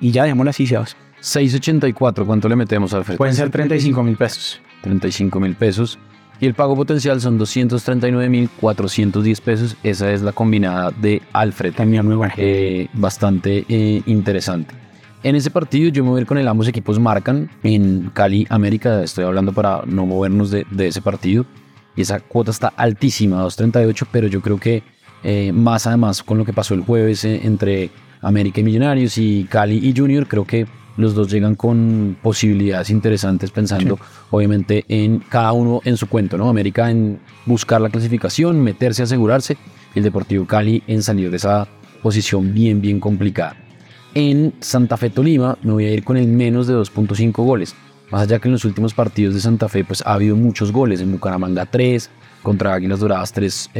Y 0.00 0.12
ya 0.12 0.22
dejémoslo 0.22 0.50
así, 0.50 0.68
Sebas. 0.68 0.96
6.84, 1.20 2.24
¿cuánto 2.26 2.48
le 2.48 2.54
metemos, 2.54 2.94
al 2.94 3.02
Pueden 3.02 3.34
ser 3.34 3.50
35 3.50 4.04
mil 4.04 4.16
pesos. 4.16 4.60
35 4.82 5.40
mil 5.40 5.56
pesos. 5.56 5.98
Y 6.40 6.46
el 6.46 6.54
pago 6.54 6.76
potencial 6.76 7.20
son 7.20 7.40
239.410 7.40 9.40
pesos. 9.40 9.76
Esa 9.82 10.12
es 10.12 10.22
la 10.22 10.30
combinada 10.30 10.92
de 10.92 11.20
Alfred. 11.32 11.74
También 11.74 12.06
muy 12.06 12.14
buena. 12.14 12.34
Eh, 12.36 12.86
bastante 12.92 13.66
eh, 13.68 14.00
interesante. 14.06 14.77
En 15.22 15.34
ese 15.34 15.50
partido 15.50 15.90
yo 15.90 16.04
me 16.04 16.10
voy 16.10 16.18
a 16.18 16.20
ir 16.22 16.26
con 16.26 16.38
el 16.38 16.46
ambos 16.46 16.68
equipos 16.68 16.98
marcan 17.00 17.50
en 17.64 18.10
Cali, 18.14 18.46
América. 18.50 19.02
Estoy 19.02 19.24
hablando 19.24 19.52
para 19.52 19.82
no 19.84 20.06
movernos 20.06 20.50
de, 20.50 20.64
de 20.70 20.88
ese 20.88 21.02
partido. 21.02 21.44
Y 21.96 22.02
esa 22.02 22.20
cuota 22.20 22.52
está 22.52 22.68
altísima, 22.68 23.44
2.38, 23.44 24.06
pero 24.12 24.28
yo 24.28 24.40
creo 24.40 24.58
que 24.58 24.84
eh, 25.24 25.50
más 25.52 25.86
además 25.88 26.22
con 26.22 26.38
lo 26.38 26.44
que 26.44 26.52
pasó 26.52 26.74
el 26.74 26.82
jueves 26.82 27.24
eh, 27.24 27.40
entre 27.42 27.90
América 28.20 28.60
y 28.60 28.64
Millonarios 28.64 29.18
y 29.18 29.44
Cali 29.50 29.78
y 29.78 29.92
Junior, 29.96 30.28
creo 30.28 30.44
que 30.44 30.66
los 30.96 31.14
dos 31.14 31.30
llegan 31.30 31.56
con 31.56 32.16
posibilidades 32.22 32.90
interesantes 32.90 33.50
pensando 33.50 33.98
obviamente 34.30 34.84
en 34.88 35.18
cada 35.18 35.52
uno 35.52 35.80
en 35.84 35.96
su 35.96 36.08
cuento, 36.08 36.36
¿no? 36.36 36.48
América 36.48 36.90
en 36.90 37.20
buscar 37.46 37.80
la 37.80 37.88
clasificación, 37.88 38.60
meterse, 38.60 39.02
asegurarse, 39.02 39.56
y 39.94 39.98
el 39.98 40.04
Deportivo 40.04 40.46
Cali 40.46 40.82
en 40.86 41.02
salir 41.02 41.30
de 41.30 41.36
esa 41.36 41.66
posición 42.02 42.52
bien, 42.54 42.80
bien 42.80 43.00
complicada. 43.00 43.67
En 44.20 44.52
Santa 44.58 44.96
Fe 44.96 45.10
Tolima 45.10 45.56
me 45.62 45.70
voy 45.70 45.84
a 45.84 45.92
ir 45.92 46.02
con 46.02 46.16
el 46.16 46.26
menos 46.26 46.66
de 46.66 46.74
2.5 46.74 47.30
goles. 47.44 47.76
Más 48.10 48.22
allá 48.22 48.40
que 48.40 48.48
en 48.48 48.52
los 48.54 48.64
últimos 48.64 48.92
partidos 48.92 49.32
de 49.32 49.40
Santa 49.40 49.68
Fe 49.68 49.84
pues 49.84 50.02
ha 50.04 50.14
habido 50.14 50.34
muchos 50.34 50.72
goles, 50.72 51.00
en 51.00 51.12
Bucaramanga 51.12 51.66
3, 51.66 52.10
contra 52.42 52.74
Águilas 52.74 52.98
Doradas 52.98 53.32
3-1, 53.32 53.70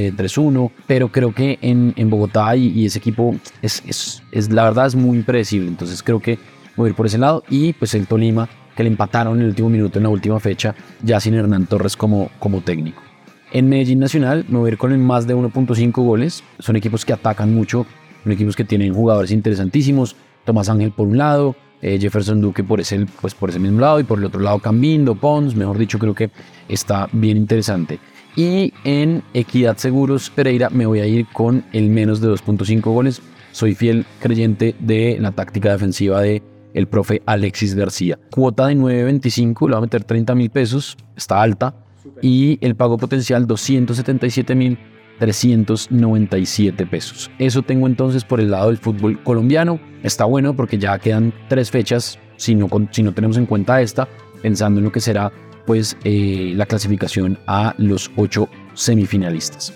eh, 0.67 0.73
pero 0.87 1.11
creo 1.11 1.35
que 1.35 1.58
en, 1.61 1.93
en 1.96 2.08
Bogotá 2.08 2.55
y, 2.55 2.87
ese 2.87 3.00
equipo 3.00 3.35
es, 3.62 3.82
es, 3.85 4.23
es, 4.31 4.49
la 4.52 4.62
verdad 4.62 4.87
es 4.87 4.94
muy 4.94 5.17
impredecible, 5.17 5.67
entonces 5.67 6.05
creo 6.05 6.20
que 6.20 6.38
voy 6.76 6.87
a 6.87 6.90
ir 6.90 6.94
por 6.94 7.06
ese 7.06 7.19
lado. 7.19 7.43
Y 7.50 7.73
pues 7.73 7.94
el 7.94 8.06
Tolima 8.06 8.49
que 8.76 8.85
le 8.85 8.90
empataron 8.90 9.38
en 9.38 9.43
el 9.43 9.49
último 9.49 9.70
minuto 9.70 9.99
en 9.99 10.05
la 10.05 10.11
última 10.11 10.38
fecha 10.38 10.73
ya 11.02 11.19
sin 11.19 11.35
Hernán 11.35 11.67
Torres 11.67 11.96
como, 11.96 12.31
como 12.38 12.61
técnico. 12.61 13.02
En 13.50 13.69
Medellín 13.69 13.99
Nacional 13.99 14.44
me 14.49 14.58
voy 14.58 14.70
a 14.70 14.73
ir 14.75 14.79
con 14.79 14.93
el 14.93 14.99
más 14.99 15.26
de 15.26 15.35
1.5 15.35 15.90
goles, 16.00 16.44
son 16.61 16.76
equipos 16.76 17.05
que 17.05 17.12
atacan 17.12 17.52
mucho, 17.52 17.87
son 18.23 18.31
equipos 18.31 18.55
que 18.55 18.62
tienen 18.62 18.94
jugadores 18.94 19.32
interesantísimos, 19.32 20.14
Tomás 20.49 20.71
Ángel 20.71 20.93
por 20.93 21.06
un 21.06 21.19
lado, 21.19 21.55
eh, 21.83 21.99
Jefferson 22.00 22.41
Duque 22.41 22.65
por 22.65 22.81
ese, 22.81 23.05
pues 23.21 23.35
por 23.35 23.50
ese 23.50 23.59
mismo 23.59 23.83
lado 23.83 24.00
y 24.00 24.05
por 24.05 24.19
el 24.19 24.25
otro 24.25 24.41
lado 24.41 24.59
Cambindo, 24.61 25.15
Pons, 25.15 25.55
mejor 25.55 25.77
dicho 25.77 25.99
creo 25.99 26.15
que 26.15 26.31
está 26.71 27.06
bien 27.12 27.37
interesante. 27.37 27.99
Y 28.35 28.73
en 28.83 29.23
Equidad 29.35 29.77
Seguros 29.77 30.31
Pereira 30.31 30.71
me 30.71 30.87
voy 30.87 31.00
a 31.00 31.06
ir 31.06 31.27
con 31.35 31.67
el 31.75 31.91
menos 31.91 32.23
de 32.23 32.29
2.5 32.29 32.81
goles. 32.81 33.21
Soy 33.53 33.75
fiel 33.75 34.06
creyente 34.21 34.75
de 34.79 35.19
la 35.21 35.33
táctica 35.33 35.71
defensiva 35.71 36.23
de 36.23 36.43
el 36.73 36.89
profe 36.89 37.21
Alexis 37.27 37.75
García. 37.75 38.19
Cuota 38.31 38.69
de 38.69 38.77
9.25, 38.77 39.67
le 39.67 39.73
va 39.73 39.79
a 39.79 39.83
meter 39.83 40.03
30 40.03 40.35
mil 40.35 40.49
pesos, 40.49 40.97
está 41.15 41.43
alta. 41.43 41.75
Y 42.23 42.56
el 42.62 42.75
pago 42.75 42.97
potencial 42.97 43.47
277 43.47 44.55
mil 44.55 44.79
397 45.19 46.87
pesos. 46.87 47.31
Eso 47.38 47.62
tengo 47.62 47.87
entonces 47.87 48.25
por 48.25 48.41
el 48.41 48.50
lado 48.50 48.69
del 48.69 48.79
fútbol 48.79 49.23
colombiano. 49.23 49.81
Está 50.03 50.25
bueno 50.25 50.55
porque 50.55 50.79
ya 50.79 50.99
quedan 50.99 51.32
tres 51.49 51.70
fechas, 51.70 52.19
si 52.37 52.55
no, 52.55 52.69
si 52.91 53.03
no 53.03 53.12
tenemos 53.12 53.37
en 53.37 53.47
cuenta 53.47 53.81
esta, 53.81 54.09
pensando 54.42 54.78
en 54.78 54.85
lo 54.85 54.92
que 54.92 55.00
será 55.00 55.33
pues 55.66 55.97
eh, 56.04 56.52
la 56.57 56.66
clasificación 56.66 57.38
a 57.47 57.75
los 57.78 58.11
ocho 58.16 58.49
semifinalistas. 58.75 59.75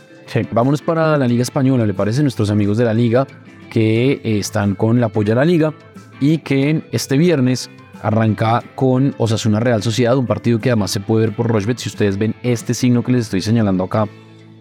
Vámonos 0.51 0.81
para 0.81 1.19
la 1.19 1.29
Liga 1.29 1.43
Española, 1.43 1.85
¿le 1.85 1.93
parece? 1.93 2.23
Nuestros 2.23 2.51
amigos 2.51 2.79
de 2.79 2.85
la 2.85 2.95
Liga 2.95 3.27
que 3.71 4.13
eh, 4.13 4.39
están 4.39 4.75
con 4.75 4.97
el 4.97 5.05
apoyo 5.05 5.33
a 5.33 5.37
la 5.37 5.45
Liga 5.45 5.75
y 6.21 6.39
que 6.39 6.83
este 6.93 7.19
viernes 7.19 7.71
arranca 8.03 8.63
con 8.75 9.15
Osasuna 9.19 9.61
Real 9.61 9.83
Sociedad, 9.83 10.17
un 10.17 10.27
partido 10.27 10.59
que 10.59 10.71
además 10.71 10.91
se 10.91 11.01
puede 11.01 11.27
ver 11.27 11.37
por 11.37 11.49
Rochbet. 11.49 11.79
Si 11.79 11.89
ustedes 11.89 12.19
ven 12.19 12.35
este 12.43 12.75
signo 12.75 13.03
que 13.03 13.13
les 13.13 13.23
estoy 13.23 13.41
señalando 13.41 13.85
acá, 13.85 14.07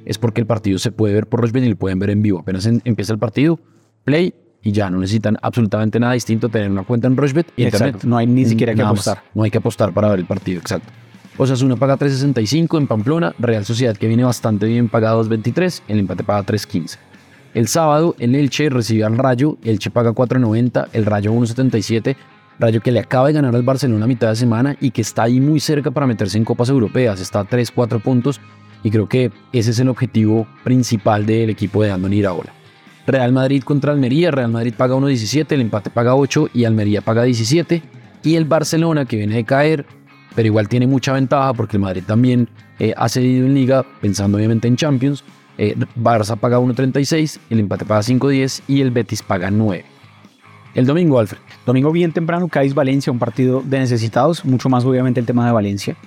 es 0.06 0.18
porque 0.18 0.42
el 0.42 0.48
partido 0.48 0.80
se 0.80 0.92
puede 0.92 1.14
ver 1.14 1.28
por 1.28 1.42
Rochbet 1.42 1.64
y 1.64 1.70
lo 1.70 1.76
pueden 1.76 2.00
ver 2.00 2.10
en 2.10 2.22
vivo. 2.22 2.40
Apenas 2.40 2.66
empieza 2.66 3.14
el 3.14 3.20
partido, 3.20 3.60
play 4.04 4.34
y 4.64 4.72
ya 4.72 4.90
no 4.90 5.00
necesitan 5.00 5.38
absolutamente 5.42 6.00
nada 6.00 6.14
distinto 6.14 6.50
tener 6.50 6.70
una 6.70 6.84
cuenta 6.84 7.08
en 7.08 7.18
Rochbet 7.18 7.52
y 7.56 7.64
Internet. 7.64 8.04
No 8.04 8.18
hay 8.18 8.28
ni 8.28 8.46
siquiera 8.46 8.74
que 8.76 8.82
apostar. 8.82 9.24
No 9.34 9.44
hay 9.44 9.52
que 9.52 9.58
apostar 9.58 9.94
para 9.94 10.10
ver 10.10 10.20
el 10.20 10.26
partido, 10.26 10.60
exacto. 10.60 10.92
Osasuna 11.38 11.76
paga 11.76 11.98
3.65 11.98 12.78
en 12.78 12.88
Pamplona, 12.88 13.34
Real 13.40 13.66
Sociedad 13.66 13.96
que 13.96 14.08
viene 14.08 14.24
bastante 14.24 14.68
bien 14.68 14.90
paga 14.90 15.16
2.23, 15.16 15.82
el 15.88 16.00
empate 16.00 16.24
paga 16.24 16.46
3.15. 16.46 16.98
El 17.54 17.68
sábado 17.68 18.16
el 18.20 18.36
Elche 18.36 18.70
recibe 18.70 19.04
al 19.04 19.18
Rayo, 19.18 19.58
Elche 19.64 19.90
paga 19.90 20.12
4.90, 20.12 20.90
el 20.94 21.06
Rayo 21.06 21.34
1.77, 21.34 22.16
Rayo 22.60 22.82
que 22.82 22.92
le 22.92 23.00
acaba 23.00 23.28
de 23.28 23.34
ganar 23.34 23.56
al 23.56 23.64
Barcelona 23.64 24.06
a 24.06 24.08
mitad 24.08 24.30
de 24.30 24.36
semana 24.36 24.78
y 24.80 24.92
que 24.92 25.02
está 25.02 25.24
ahí 25.24 25.40
muy 25.40 25.60
cerca 25.60 25.90
para 25.90 26.06
meterse 26.06 26.38
en 26.38 26.46
copas 26.46 26.70
europeas, 26.70 27.20
está 27.20 27.40
a 27.40 27.48
3-4 27.48 28.02
puntos 28.02 28.40
y 28.84 28.92
creo 28.92 29.08
que 29.08 29.32
ese 29.52 29.72
es 29.72 29.80
el 29.80 29.90
objetivo 29.90 30.48
principal 30.64 31.26
del 31.26 31.50
equipo 31.50 31.84
de 31.84 31.92
Andoni 31.92 32.18
Iraola. 32.18 32.52
Real 33.08 33.32
Madrid 33.32 33.64
contra 33.64 33.92
Almería, 33.92 34.32
Real 34.32 34.52
Madrid 34.52 34.74
paga 34.78 34.96
1.17, 34.96 35.52
el 35.52 35.62
empate 35.62 35.90
paga 35.90 36.16
8 36.16 36.50
y 36.54 36.66
Almería 36.66 37.02
paga 37.02 37.24
17 37.24 37.82
y 38.24 38.36
el 38.36 38.46
Barcelona 38.46 39.06
que 39.06 39.18
viene 39.18 39.36
de 39.36 39.44
caer 39.44 39.86
pero 40.36 40.48
igual 40.48 40.68
tiene 40.68 40.88
mucha 40.88 41.14
ventaja 41.14 41.54
porque 41.54 41.78
el 41.78 41.82
Madrid 41.82 42.04
también 42.06 42.48
eh, 42.80 42.94
ha 42.96 43.10
cedido 43.10 43.46
en 43.46 43.54
liga, 43.54 43.86
pensando 44.00 44.38
obviamente 44.38 44.68
en 44.68 44.76
Champions. 44.76 45.24
Eh, 45.58 45.76
Barça 45.98 46.38
paga 46.38 46.60
1.36, 46.60 47.40
el 47.50 47.60
empate 47.60 47.86
paga 47.86 48.02
5.10 48.02 48.62
y 48.68 48.82
el 48.82 48.92
Betis 48.92 49.22
paga 49.22 49.52
9. 49.52 49.84
El 50.74 50.86
domingo, 50.86 51.20
Alfred. 51.20 51.40
Domingo 51.66 51.92
bien 51.92 52.14
temprano, 52.14 52.48
Cádiz 52.48 52.74
Valencia, 52.74 53.12
un 53.12 53.20
partido 53.20 53.62
de 53.62 53.80
necesitados, 53.80 54.46
mucho 54.46 54.70
más 54.70 54.86
obviamente 54.86 55.20
el 55.20 55.26
tema 55.26 55.46
de 55.46 55.52
Valencia, 55.52 55.98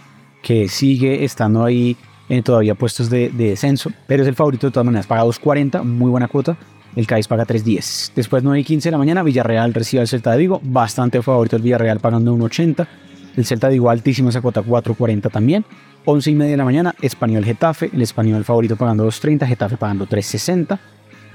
que 0.42 0.68
sigue 0.68 1.24
estando 1.24 1.64
ahí 1.64 1.96
en 2.28 2.42
todavía 2.42 2.74
puestos 2.74 3.10
de, 3.10 3.28
descenso, 3.30 3.90
pero 4.06 4.22
es 4.22 4.28
el 4.28 4.34
favorito 4.34 4.66
de 4.66 4.72
todas 4.72 4.86
maneras, 4.86 5.06
paga 5.06 5.24
2.40, 5.24 5.82
muy 5.82 6.10
buena 6.10 6.28
cuota. 6.28 6.56
El 6.96 7.06
Cádiz 7.06 7.26
paga 7.26 7.44
3.10. 7.44 8.12
Después 8.14 8.44
9 8.44 8.60
y 8.60 8.64
15 8.64 8.88
de 8.88 8.92
la 8.92 8.98
mañana, 8.98 9.22
Villarreal 9.24 9.74
recibe 9.74 10.00
al 10.00 10.08
Celta 10.08 10.30
de 10.30 10.38
Vigo, 10.38 10.60
bastante 10.62 11.20
favorito 11.22 11.56
el 11.56 11.62
Villarreal 11.62 11.98
pagando 11.98 12.34
1.80. 12.34 12.86
El 13.36 13.44
Celta 13.44 13.68
de 13.68 13.74
igual 13.74 13.98
altísimo 13.98 14.28
esa 14.28 14.40
cuota 14.40 14.62
4.40 14.62 15.30
también. 15.30 15.64
11 16.04 16.30
y 16.30 16.34
media 16.34 16.52
de 16.52 16.56
la 16.58 16.64
mañana, 16.64 16.94
Español 17.02 17.44
Getafe, 17.44 17.90
el 17.92 18.02
español 18.02 18.44
favorito 18.44 18.76
pagando 18.76 19.06
2.30, 19.08 19.46
Getafe 19.46 19.76
pagando 19.76 20.06
3.60. 20.06 20.78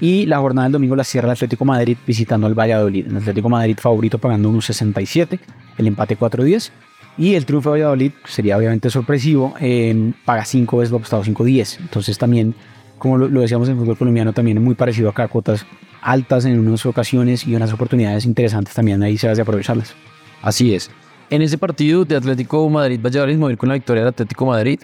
Y 0.00 0.24
la 0.24 0.38
jornada 0.38 0.64
del 0.64 0.72
domingo 0.72 0.96
la 0.96 1.04
cierra 1.04 1.28
el 1.28 1.32
Atlético 1.32 1.66
Madrid 1.66 1.98
visitando 2.06 2.46
al 2.46 2.58
Valladolid. 2.58 3.06
El 3.06 3.18
Atlético 3.18 3.50
Madrid 3.50 3.76
favorito 3.78 4.18
pagando 4.18 4.50
1.67, 4.50 5.38
el 5.76 5.86
empate 5.86 6.18
4.10. 6.18 6.70
Y 7.18 7.34
el 7.34 7.44
triunfo 7.44 7.72
de 7.72 7.80
Valladolid 7.80 8.12
sería 8.24 8.56
obviamente 8.56 8.88
sorpresivo, 8.88 9.54
eh, 9.60 10.12
paga 10.24 10.44
5 10.44 10.78
veces 10.78 10.90
lo 10.90 10.98
apostado 10.98 11.22
5.10. 11.22 11.78
Entonces 11.80 12.16
también, 12.16 12.54
como 12.98 13.18
lo, 13.18 13.28
lo, 13.28 13.40
decíamos 13.40 13.68
en 13.68 13.74
el 13.74 13.80
fútbol 13.80 13.98
colombiano, 13.98 14.32
también 14.32 14.58
es 14.58 14.62
muy 14.62 14.74
parecido 14.74 15.10
acá, 15.10 15.28
cuotas 15.28 15.66
altas 16.02 16.44
en 16.46 16.58
unas 16.58 16.86
ocasiones 16.86 17.46
y 17.46 17.54
unas 17.54 17.72
oportunidades 17.72 18.24
interesantes 18.24 18.74
también 18.74 19.02
ahí 19.02 19.18
se 19.18 19.28
hace 19.28 19.42
aprovecharlas. 19.42 19.94
Así 20.42 20.74
es. 20.74 20.90
En 21.28 21.42
ese 21.42 21.58
partido 21.58 22.04
de 22.04 22.16
Atlético 22.16 22.68
Madrid-Valladolid, 22.68 23.36
mover 23.36 23.56
con 23.56 23.68
la 23.68 23.74
victoria 23.74 24.02
del 24.02 24.08
Atlético 24.08 24.46
Madrid. 24.46 24.80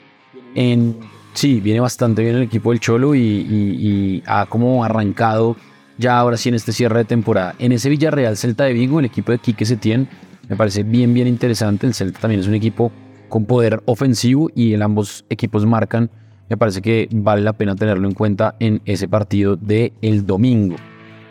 En, 0.54 0.96
sí, 1.32 1.60
viene 1.60 1.80
bastante 1.80 2.22
bien 2.22 2.36
el 2.36 2.42
equipo 2.42 2.70
del 2.70 2.80
Cholo 2.80 3.14
y, 3.14 3.18
y, 3.18 4.20
y, 4.20 4.22
ha 4.26 4.46
como 4.46 4.84
arrancado 4.84 5.56
ya 5.98 6.18
ahora 6.18 6.36
sí 6.36 6.48
en 6.50 6.54
este 6.54 6.72
cierre 6.72 6.98
de 6.98 7.04
temporada. 7.04 7.54
En 7.58 7.72
ese 7.72 7.88
Villarreal 7.88 8.36
Celta 8.36 8.64
de 8.64 8.74
Vigo, 8.74 9.00
el 9.00 9.06
equipo 9.06 9.32
de 9.32 9.38
Quique 9.38 9.64
Setién, 9.64 10.08
me 10.48 10.56
parece 10.56 10.82
bien, 10.82 11.12
bien 11.14 11.26
interesante. 11.26 11.86
El 11.86 11.94
Celta 11.94 12.20
también 12.20 12.40
es 12.40 12.46
un 12.46 12.54
equipo 12.54 12.92
con 13.28 13.44
poder 13.44 13.82
ofensivo 13.86 14.50
y 14.54 14.72
el 14.72 14.82
ambos 14.82 15.24
equipos 15.28 15.66
marcan. 15.66 16.10
Me 16.48 16.56
parece 16.56 16.80
que 16.80 17.08
vale 17.12 17.42
la 17.42 17.52
pena 17.52 17.74
tenerlo 17.74 18.06
en 18.06 18.14
cuenta 18.14 18.54
en 18.60 18.80
ese 18.84 19.08
partido 19.08 19.56
del 19.56 19.92
el 20.02 20.24
domingo. 20.24 20.76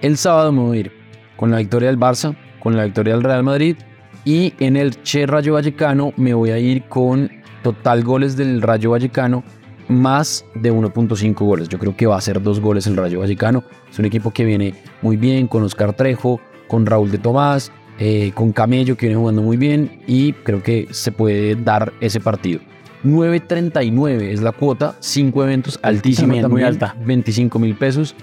El 0.02 0.18
sábado 0.18 0.52
me 0.52 0.62
voy 0.62 0.78
a 0.78 0.80
ir 0.82 0.92
con 1.38 1.52
la 1.52 1.58
victoria 1.58 1.88
del 1.88 2.00
Barça, 2.00 2.36
con 2.60 2.76
la 2.76 2.84
victoria 2.84 3.14
del 3.14 3.24
Real 3.24 3.44
Madrid 3.44 3.78
y 4.26 4.54
en 4.60 4.76
el 4.76 5.02
Che 5.04 5.26
Rayo 5.26 5.54
Vallecano 5.54 6.12
me 6.18 6.34
voy 6.34 6.50
a 6.50 6.60
ir 6.60 6.84
con 6.90 7.32
total 7.64 8.04
goles 8.04 8.36
del 8.36 8.62
Rayo 8.62 8.92
Vallecano 8.92 9.44
más 9.88 10.46
de 10.56 10.74
1.5 10.74 11.34
goles. 11.46 11.70
Yo 11.70 11.80
creo 11.80 11.96
que 11.96 12.08
va 12.08 12.18
a 12.18 12.22
ser 12.22 12.42
dos 12.42 12.60
goles 12.60 12.88
el 12.88 12.98
Rayo 12.98 13.20
Vallecano. 13.20 13.64
Es 13.90 14.00
un 14.00 14.06
equipo 14.06 14.32
que 14.32 14.44
viene 14.44 14.74
muy 15.02 15.16
bien 15.16 15.48
con 15.48 15.64
Oscar 15.64 15.94
Trejo, 15.94 16.42
con 16.68 16.86
Raúl 16.86 17.12
de 17.12 17.20
Tomás, 17.20 17.72
eh, 18.00 18.32
con 18.34 18.52
Camello 18.52 18.98
que 18.98 19.06
viene 19.08 19.20
jugando 19.20 19.42
muy 19.42 19.58
bien 19.58 20.02
y 20.08 20.34
creo 20.34 20.62
que 20.62 20.88
se 20.92 21.12
puede 21.12 21.56
dar 21.56 21.94
ese 22.02 22.20
partido. 22.20 22.60
9.39 23.04 24.32
es 24.32 24.42
la 24.42 24.52
cuota, 24.52 24.96
5 25.00 25.44
eventos 25.44 25.80
altísima, 25.84 26.48
muy 26.48 26.64
alta, 26.64 26.96
25 27.06 27.60
mil 27.60 27.76
pesos 27.76 28.16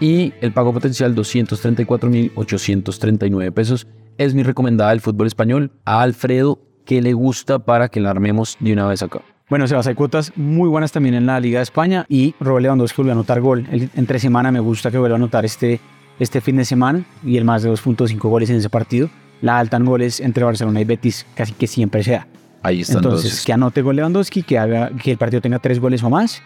y 0.00 0.32
el 0.40 0.52
pago 0.52 0.72
potencial 0.72 1.14
234.839 1.14 3.52
pesos. 3.52 3.86
Es 4.18 4.34
mi 4.34 4.42
recomendada 4.42 4.90
del 4.90 5.00
fútbol 5.00 5.26
español 5.26 5.72
a 5.84 6.02
Alfredo 6.02 6.58
que 6.84 7.00
le 7.02 7.12
gusta 7.12 7.60
para 7.60 7.88
que 7.88 8.00
la 8.00 8.10
armemos 8.10 8.56
de 8.58 8.72
una 8.72 8.86
vez 8.86 9.02
acá. 9.02 9.20
Bueno, 9.48 9.68
Sebas, 9.68 9.86
hay 9.86 9.94
cuotas 9.94 10.32
muy 10.34 10.68
buenas 10.68 10.90
también 10.92 11.14
en 11.14 11.26
la 11.26 11.38
Liga 11.38 11.58
de 11.58 11.64
España 11.64 12.06
y 12.08 12.34
Robert 12.40 12.62
Lewandowski 12.62 13.02
vuelve 13.02 13.12
a 13.12 13.14
anotar 13.14 13.42
gol. 13.42 13.66
El, 13.70 13.90
entre 13.96 14.18
semana 14.18 14.50
me 14.50 14.60
gusta 14.60 14.90
que 14.90 14.96
vuelva 14.98 15.16
a 15.16 15.18
anotar 15.18 15.44
este, 15.44 15.78
este 16.18 16.40
fin 16.40 16.56
de 16.56 16.64
semana 16.64 17.04
y 17.24 17.36
el 17.36 17.44
más 17.44 17.62
de 17.62 17.70
2.5 17.70 18.18
goles 18.20 18.50
en 18.50 18.56
ese 18.56 18.70
partido. 18.70 19.10
La 19.40 19.58
alta 19.58 19.76
en 19.76 19.84
goles 19.84 20.20
entre 20.20 20.44
Barcelona 20.44 20.80
y 20.80 20.84
Betis 20.84 21.26
casi 21.34 21.52
que 21.52 21.66
siempre 21.66 22.02
sea. 22.02 22.26
Ahí 22.62 22.82
está. 22.82 22.94
Entonces, 22.94 23.24
Entonces, 23.24 23.44
que 23.44 23.52
anote 23.52 23.82
gol 23.82 23.96
Lewandowski, 23.96 24.42
que 24.42 24.58
haga 24.58 24.90
que 24.90 25.12
el 25.12 25.18
partido 25.18 25.40
tenga 25.40 25.58
tres 25.58 25.80
goles 25.80 26.02
o 26.02 26.10
más. 26.10 26.42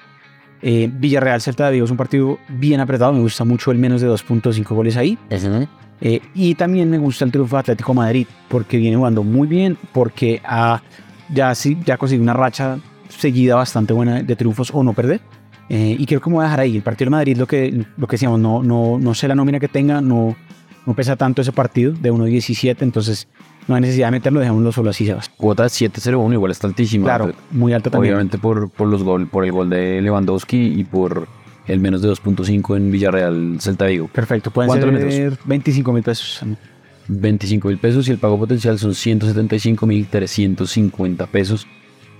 Eh, 0.62 0.90
Villarreal 0.90 1.42
Celta 1.42 1.66
de 1.66 1.73
Vigo 1.73 1.85
es 1.85 1.90
un 1.90 1.99
partido 1.99 2.38
bien 2.49 2.80
apretado, 2.80 3.12
me 3.12 3.20
gusta 3.20 3.44
mucho 3.44 3.70
el 3.70 3.78
menos 3.78 4.00
de 4.00 4.08
2.5 4.08 4.64
goles 4.75 4.96
ahí. 4.96 5.18
Eh, 6.00 6.20
y 6.35 6.54
también 6.54 6.90
me 6.90 6.99
gusta 6.99 7.25
el 7.25 7.32
triunfo 7.32 7.56
de 7.56 7.61
Atlético 7.61 7.94
Madrid 7.94 8.26
porque 8.49 8.76
viene 8.76 8.96
jugando 8.96 9.23
muy 9.23 9.46
bien, 9.46 9.76
porque 9.92 10.40
ha, 10.44 10.82
ya, 11.32 11.54
sí, 11.54 11.76
ya 11.85 11.96
conseguido 11.96 12.23
una 12.23 12.35
racha 12.35 12.78
seguida 13.08 13.56
bastante 13.56 13.92
buena 13.92 14.23
de 14.23 14.37
triunfos 14.37 14.70
o 14.73 14.82
no 14.82 14.92
perder. 14.92 15.20
Eh, 15.68 15.96
y 15.99 16.06
creo 16.06 16.20
que 16.20 16.30
me 16.30 16.37
voy 16.37 16.42
a 16.42 16.46
dejar 16.46 16.61
ahí. 16.61 16.76
El 16.76 16.82
partido 16.82 17.06
de 17.06 17.11
Madrid, 17.11 17.37
lo 17.37 17.46
que, 17.46 17.85
lo 17.96 18.06
que 18.06 18.14
decíamos, 18.14 18.38
no, 18.40 18.62
no, 18.62 18.99
no 18.99 19.14
sé 19.14 19.28
la 19.28 19.35
nómina 19.35 19.58
que 19.58 19.68
tenga, 19.68 20.00
no, 20.00 20.37
no 20.87 20.94
pesa 20.94 21.16
tanto 21.16 21.42
ese 21.42 21.52
partido 21.52 21.92
de 21.92 22.12
1.17, 22.12 22.76
entonces 22.80 23.28
no 23.66 23.75
hay 23.75 23.80
necesidad 23.80 24.08
de 24.08 24.12
meterlo, 24.12 24.40
dejémoslo 24.40 24.70
solo 24.73 24.90
así, 24.90 25.06
Sebas. 25.06 25.28
Cuota 25.28 25.64
7.01, 25.64 26.32
igual 26.32 26.52
está 26.52 26.68
altísima. 26.68 27.04
Claro, 27.04 27.32
muy 27.50 27.73
alta 27.73 27.90
también. 27.90 28.14
Obviamente 28.14 28.38
por, 28.38 28.70
por, 28.70 28.88
los 28.88 29.02
gol, 29.02 29.26
por 29.26 29.44
el 29.44 29.52
gol 29.52 29.68
de 29.68 30.00
Lewandowski 30.00 30.75
y 30.78 30.85
por 30.85 31.26
el 31.66 31.80
menos 31.80 32.02
de 32.02 32.11
2.5 32.11 32.76
en 32.76 32.92
Villarreal 32.92 33.56
Celta 33.61 33.87
Vigo. 33.87 34.08
Perfecto, 34.08 34.52
pueden 34.52 34.70
ser 34.73 34.92
metros? 34.92 35.38
25 35.46 35.92
mil 35.92 36.02
pesos. 36.04 36.40
25 37.08 37.68
mil 37.68 37.78
pesos 37.78 38.08
y 38.08 38.12
el 38.12 38.18
pago 38.18 38.38
potencial 38.38 38.78
son 38.78 38.94
175 38.94 39.87
mil 39.87 40.06
350 40.06 41.26
pesos. 41.26 41.66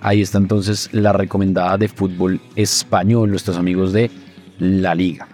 Ahí 0.07 0.23
está 0.23 0.39
entonces 0.39 0.89
la 0.93 1.13
recomendada 1.13 1.77
de 1.79 1.89
fútbol 1.89 2.41
español, 2.55 3.29
nuestros 3.29 3.57
amigos 3.57 3.93
de 3.93 4.09
la 4.61 4.95
liga. 4.95 5.27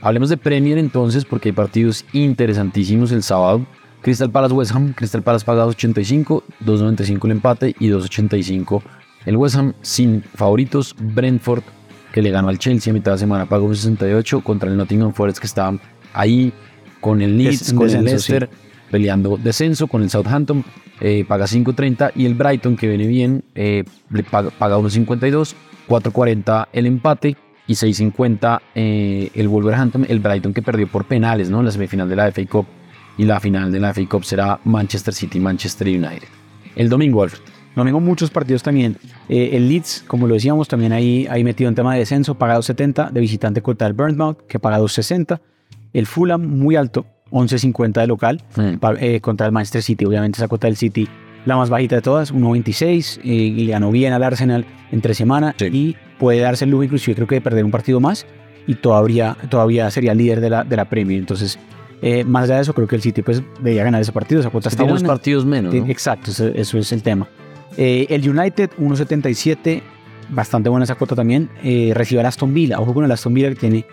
Hablemos 0.00 0.30
de 0.30 0.36
Premier 0.36 0.78
entonces 0.78 1.24
porque 1.24 1.50
hay 1.50 1.52
partidos 1.52 2.04
interesantísimos 2.12 3.12
el 3.12 3.22
sábado. 3.22 3.64
Crystal 4.02 4.28
Palace 4.28 4.52
West 4.52 4.72
Ham, 4.72 4.94
Crystal 4.94 5.22
Palace 5.22 5.44
paga 5.44 5.64
2.85, 5.64 6.42
2.95 6.64 7.24
el 7.24 7.30
empate 7.30 7.76
y 7.78 7.88
2.85 7.88 8.82
el 9.26 9.36
West 9.36 9.54
Ham 9.54 9.74
sin 9.82 10.24
favoritos. 10.24 10.96
Brentford 10.98 11.62
que 12.12 12.20
le 12.20 12.30
ganó 12.30 12.48
al 12.48 12.58
Chelsea 12.58 12.90
a 12.90 12.94
mitad 12.94 13.12
de 13.12 13.18
semana 13.18 13.46
pagó 13.46 13.68
1.68 13.68 14.42
contra 14.42 14.68
el 14.68 14.76
Nottingham 14.76 15.14
Forest 15.14 15.38
que 15.38 15.46
estaban 15.46 15.80
ahí 16.14 16.52
con 17.00 17.22
el 17.22 17.38
Leeds, 17.38 17.72
con 17.74 17.86
descenso, 17.86 17.98
el 17.98 18.04
Leicester 18.04 18.50
sí. 18.50 18.65
Peleando 18.90 19.36
descenso, 19.36 19.86
con 19.86 20.02
el 20.02 20.10
Southampton 20.10 20.64
eh, 21.00 21.24
paga 21.26 21.46
5.30 21.46 22.12
y 22.14 22.26
el 22.26 22.34
Brighton 22.34 22.76
que 22.76 22.88
viene 22.88 23.06
bien 23.06 23.44
eh, 23.54 23.84
paga 24.30 24.78
1.52, 24.78 25.54
4.40 25.88 26.68
el 26.72 26.86
empate 26.86 27.36
y 27.66 27.74
6.50 27.74 28.60
eh, 28.74 29.30
el 29.34 29.48
Wolverhampton, 29.48 30.06
el 30.08 30.20
Brighton 30.20 30.54
que 30.54 30.62
perdió 30.62 30.86
por 30.86 31.04
penales, 31.04 31.50
¿no? 31.50 31.62
La 31.62 31.70
semifinal 31.70 32.08
de 32.08 32.16
la 32.16 32.30
FA 32.32 32.46
Cup 32.46 32.66
y 33.18 33.24
la 33.24 33.40
final 33.40 33.72
de 33.72 33.80
la 33.80 33.92
FA 33.92 34.06
Cup 34.08 34.24
será 34.24 34.60
Manchester 34.64 35.12
City, 35.12 35.40
Manchester 35.40 35.88
United. 35.88 36.28
El 36.74 36.88
domingo, 36.88 37.22
Alfred. 37.22 37.42
Domingo 37.74 38.00
muchos 38.00 38.30
partidos 38.30 38.62
también. 38.62 38.96
Eh, 39.28 39.50
el 39.52 39.68
Leeds, 39.68 40.04
como 40.06 40.26
lo 40.26 40.34
decíamos, 40.34 40.66
también 40.66 40.92
ahí, 40.92 41.26
ahí 41.28 41.44
metido 41.44 41.68
en 41.68 41.74
tema 41.74 41.92
de 41.92 42.00
descenso, 42.00 42.34
paga 42.36 42.56
2.70 42.56 43.10
de 43.10 43.20
visitante 43.20 43.60
contra 43.60 43.86
el 43.86 43.92
Bournemouth, 43.92 44.46
que 44.46 44.58
paga 44.58 44.78
2.60. 44.78 45.40
El 45.92 46.06
Fulham, 46.06 46.46
muy 46.46 46.76
alto, 46.76 47.04
11.50 47.30 48.00
de 48.00 48.06
local, 48.06 48.42
eh, 49.00 49.20
contra 49.20 49.46
el 49.46 49.52
Manchester 49.52 49.82
City. 49.82 50.04
Obviamente 50.04 50.38
esa 50.38 50.48
cuota 50.48 50.66
del 50.66 50.76
City, 50.76 51.08
la 51.44 51.56
más 51.56 51.70
bajita 51.70 51.96
de 51.96 52.02
todas, 52.02 52.32
1.26. 52.32 53.18
eh, 53.22 53.28
y 53.28 53.64
le 53.64 53.72
ganó 53.72 53.90
bien 53.90 54.12
al 54.12 54.22
Arsenal 54.22 54.64
entre 54.92 55.14
semana 55.14 55.54
Sí. 55.58 55.66
y 55.72 55.96
puede 56.18 56.40
darse 56.40 56.64
el 56.64 56.70
lujo 56.70 56.84
inclusive 56.84 57.14
creo 57.14 57.26
que 57.26 57.34
de 57.36 57.40
perder 57.40 57.64
un 57.64 57.70
partido 57.70 58.00
más 58.00 58.26
y 58.66 58.74
todavía, 58.76 59.36
todavía 59.50 59.90
sería 59.90 60.14
líder 60.14 60.40
de 60.40 60.50
la, 60.50 60.64
de 60.64 60.76
la 60.76 60.86
Premier. 60.86 61.18
Entonces, 61.18 61.58
eh, 62.02 62.24
más 62.24 62.44
allá 62.44 62.56
de 62.56 62.62
eso, 62.62 62.74
creo 62.74 62.86
que 62.88 62.96
el 62.96 63.02
City 63.02 63.22
pues 63.22 63.42
debería 63.58 63.84
ganar 63.84 64.00
ese 64.00 64.12
partido. 64.12 64.40
Esa 64.40 64.50
cuota 64.50 64.68
está 64.68 64.78
Tiene 64.82 64.92
buena. 64.92 65.06
partidos 65.08 65.44
menos. 65.44 65.74
Exacto, 65.74 66.30
eso, 66.30 66.46
eso 66.48 66.78
es 66.78 66.92
el 66.92 67.02
tema. 67.02 67.28
Eh, 67.76 68.06
el 68.10 68.28
United, 68.28 68.70
1.77, 68.78 69.82
bastante 70.30 70.68
buena 70.68 70.84
esa 70.84 70.94
cuota 70.96 71.14
también. 71.14 71.48
Eh, 71.62 71.92
recibe 71.94 72.20
al 72.20 72.26
Aston 72.26 72.52
Villa. 72.54 72.80
Ojo 72.80 72.92
con 72.94 73.04
el 73.04 73.10
Aston 73.12 73.32
Villa 73.34 73.48
que 73.50 73.54
tiene 73.56 73.84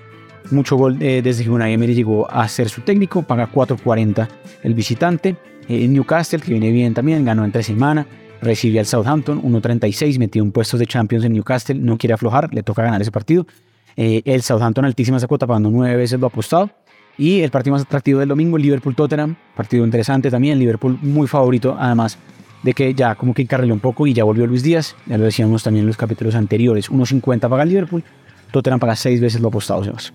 mucho 0.52 0.76
gol 0.76 1.02
eh, 1.02 1.22
desde 1.24 1.44
que 1.44 1.50
Unai 1.50 1.74
Emery 1.74 1.94
llegó 1.96 2.30
a 2.30 2.48
ser 2.48 2.70
su 2.70 2.82
técnico. 2.82 3.24
Paga 3.24 3.50
4.40 3.52 4.28
el 4.64 4.74
visitante. 4.74 5.36
Eh, 5.68 5.88
Newcastle, 5.88 6.40
que 6.40 6.52
viene 6.52 6.72
bien 6.72 6.94
también, 6.94 7.24
ganó 7.24 7.46
entre 7.46 7.64
semana. 7.64 8.06
Recibe 8.42 8.80
al 8.80 8.86
Southampton, 8.86 9.42
1.36, 9.42 10.20
metido 10.20 10.44
en 10.44 10.52
puestos 10.52 10.80
de 10.80 10.86
Champions 10.86 11.24
en 11.24 11.34
Newcastle. 11.34 11.76
No 11.76 11.98
quiere 11.98 12.14
aflojar, 12.14 12.54
le 12.54 12.62
toca 12.62 12.84
ganar 12.84 13.02
ese 13.02 13.12
partido. 13.12 13.48
Eh, 13.96 14.22
el 14.26 14.42
Southampton, 14.42 14.84
altísima 14.86 15.18
esa 15.18 15.28
cuota, 15.28 15.48
pagando 15.48 15.70
nueve 15.70 15.96
veces 15.96 16.20
lo 16.20 16.28
apostado. 16.28 16.70
Y 17.18 17.42
el 17.42 17.52
partido 17.52 17.74
más 17.74 17.84
atractivo 17.84 18.20
del 18.20 18.30
domingo, 18.30 18.58
Liverpool-Tottenham. 18.58 19.36
Partido 19.56 19.86
interesante 19.86 20.30
también. 20.30 20.60
Liverpool 20.60 20.98
muy 21.02 21.28
favorito, 21.28 21.78
además 21.80 22.18
de 22.64 22.74
que 22.74 22.94
ya 22.94 23.16
como 23.16 23.34
que 23.34 23.44
encarriló 23.44 23.74
un 23.74 23.80
poco 23.80 24.08
y 24.08 24.14
ya 24.14 24.24
volvió 24.24 24.48
Luis 24.48 24.64
Díaz. 24.64 24.96
Ya 25.06 25.18
lo 25.18 25.26
decíamos 25.26 25.64
también 25.64 25.84
en 25.84 25.88
los 25.88 25.98
capítulos 25.98 26.34
anteriores. 26.36 26.90
1.50 26.90 27.48
paga 27.50 27.64
el 27.64 27.70
Liverpool. 27.70 28.04
Tottenham 28.52 28.80
paga 28.80 28.96
seis 28.96 29.22
veces 29.22 29.42
lo 29.42 29.50
apostado, 29.50 29.84
Sebas. 29.84 30.14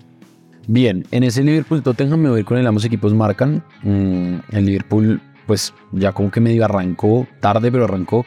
Bien, 0.71 1.03
en 1.09 1.23
ese 1.23 1.43
Liverpool 1.43 1.81
Tottenham 1.81 2.19
me 2.19 2.29
voy 2.29 2.43
con 2.43 2.59
el 2.59 2.67
ambos 2.67 2.85
equipos 2.85 3.11
marcan. 3.11 3.63
Mm, 3.81 4.35
el 4.51 4.65
Liverpool, 4.67 5.19
pues 5.47 5.73
ya 5.91 6.11
como 6.11 6.29
que 6.29 6.39
medio 6.41 6.63
arrancó, 6.63 7.25
tarde, 7.39 7.71
pero 7.71 7.85
arrancó. 7.85 8.23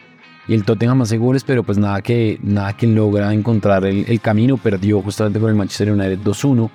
Y 0.49 0.55
el 0.55 0.65
Tottenham 0.65 1.03
hace 1.03 1.19
goles, 1.19 1.45
pero 1.45 1.63
pues 1.63 1.79
nada 1.79 2.03
que, 2.03 2.41
nada 2.43 2.77
que 2.77 2.89
logra 2.89 3.33
encontrar 3.33 3.85
el, 3.85 4.07
el 4.09 4.21
camino. 4.21 4.57
Perdió 4.57 5.01
justamente 5.03 5.39
con 5.39 5.51
el 5.51 5.55
Manchester 5.55 5.93
United 5.93 6.19
2-1 6.19 6.69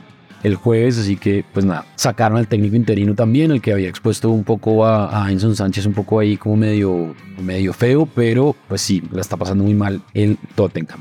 el 0.44 0.56
jueves, 0.56 1.00
así 1.00 1.18
que 1.18 1.44
pues 1.52 1.66
nada, 1.66 1.84
sacaron 1.96 2.38
al 2.38 2.48
técnico 2.48 2.78
interino 2.78 3.14
también, 3.14 3.52
el 3.52 3.62
que 3.62 3.74
había 3.74 3.90
expuesto 3.90 4.30
un 4.30 4.46
poco 4.46 4.86
a, 4.86 5.26
a 5.26 5.30
Enson 5.34 5.54
Sánchez, 5.54 5.86
un 5.86 5.94
poco 5.94 6.20
ahí 6.20 6.38
como 6.38 6.56
medio, 6.56 7.14
medio 7.44 7.74
feo, 7.74 8.06
pero 8.06 8.56
pues 8.70 8.80
sí, 8.80 9.04
la 9.12 9.20
está 9.20 9.36
pasando 9.36 9.66
muy 9.66 9.74
mal 9.74 10.02
el 10.14 10.38
Tottenham. 10.56 11.00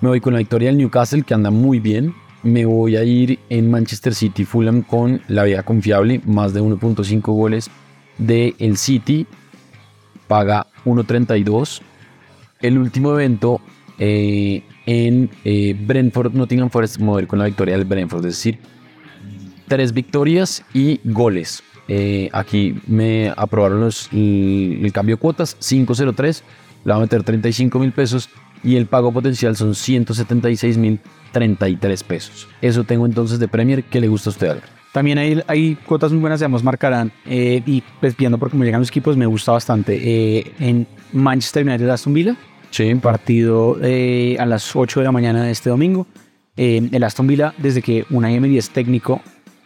Me 0.00 0.08
voy 0.08 0.22
con 0.22 0.32
la 0.32 0.38
victoria 0.38 0.70
del 0.70 0.78
Newcastle, 0.78 1.22
que 1.22 1.34
anda 1.34 1.50
muy 1.50 1.80
bien. 1.80 2.14
Me 2.46 2.64
voy 2.64 2.96
a 2.96 3.02
ir 3.02 3.38
en 3.50 3.70
Manchester 3.70 4.14
City 4.14 4.44
Fulham 4.44 4.82
con 4.82 5.20
la 5.28 5.44
vía 5.44 5.64
confiable, 5.64 6.20
más 6.24 6.54
de 6.54 6.62
1.5 6.62 7.20
goles 7.34 7.70
de 8.18 8.54
el 8.58 8.76
City. 8.76 9.26
Paga 10.28 10.66
1.32 10.84 11.82
el 12.60 12.78
último 12.78 13.12
evento 13.12 13.60
eh, 13.98 14.62
en 14.86 15.30
eh, 15.44 15.76
Brentford, 15.78 16.34
Nottingham 16.34 16.70
Forest, 16.70 16.98
mover 17.00 17.26
con 17.26 17.38
la 17.38 17.46
victoria 17.46 17.76
del 17.76 17.84
Brentford, 17.84 18.24
es 18.26 18.36
decir, 18.36 18.58
tres 19.68 19.92
victorias 19.92 20.64
y 20.72 21.00
goles. 21.04 21.62
Eh, 21.88 22.28
aquí 22.32 22.80
me 22.86 23.32
aprobaron 23.36 23.80
los, 23.80 24.08
el, 24.12 24.80
el 24.82 24.92
cambio 24.92 25.16
de 25.16 25.20
cuotas, 25.20 25.56
503, 25.56 26.42
le 26.84 26.92
va 26.92 26.98
a 26.98 27.00
meter 27.00 27.22
35 27.22 27.78
mil 27.78 27.92
pesos 27.92 28.28
y 28.64 28.76
el 28.76 28.86
pago 28.86 29.12
potencial 29.12 29.56
son 29.56 29.74
176 29.74 30.76
mil 30.78 31.00
33 31.32 32.02
pesos. 32.04 32.48
Eso 32.62 32.84
tengo 32.84 33.06
entonces 33.06 33.38
de 33.38 33.48
Premier. 33.48 33.84
¿Qué 33.84 34.00
le 34.00 34.08
gusta 34.08 34.30
a 34.30 34.32
usted, 34.32 34.48
Albert? 34.48 34.66
También 34.92 35.18
hay, 35.18 35.42
hay 35.46 35.74
cuotas 35.74 36.10
muy 36.12 36.20
buenas, 36.22 36.40
digamos, 36.40 36.64
marcarán. 36.64 37.12
eh, 37.26 37.62
y 37.66 37.82
pues 38.00 38.16
viendo 38.16 38.38
por 38.38 38.50
cómo 38.50 38.64
llegan 38.64 38.80
los 38.80 38.88
equipos, 38.88 39.16
me 39.16 39.26
gusta 39.26 39.52
bastante. 39.52 39.98
Eh, 40.02 40.52
en 40.58 40.86
Manchester 41.12 41.66
United 41.66 41.88
Aston 41.90 42.14
Villa, 42.14 42.36
Sí, 42.70 42.94
partido 42.96 43.78
eh, 43.82 44.36
a 44.38 44.44
las 44.44 44.74
8 44.74 45.00
de 45.00 45.04
la 45.04 45.12
mañana 45.12 45.44
de 45.44 45.50
este 45.50 45.70
domingo. 45.70 46.06
Eh, 46.56 46.88
el 46.92 47.04
Aston 47.04 47.26
Villa, 47.26 47.54
desde 47.58 47.80
que 47.82 48.04
Unai 48.10 48.34
Emery 48.34 48.58
es 48.58 48.70
técnico, 48.70 49.20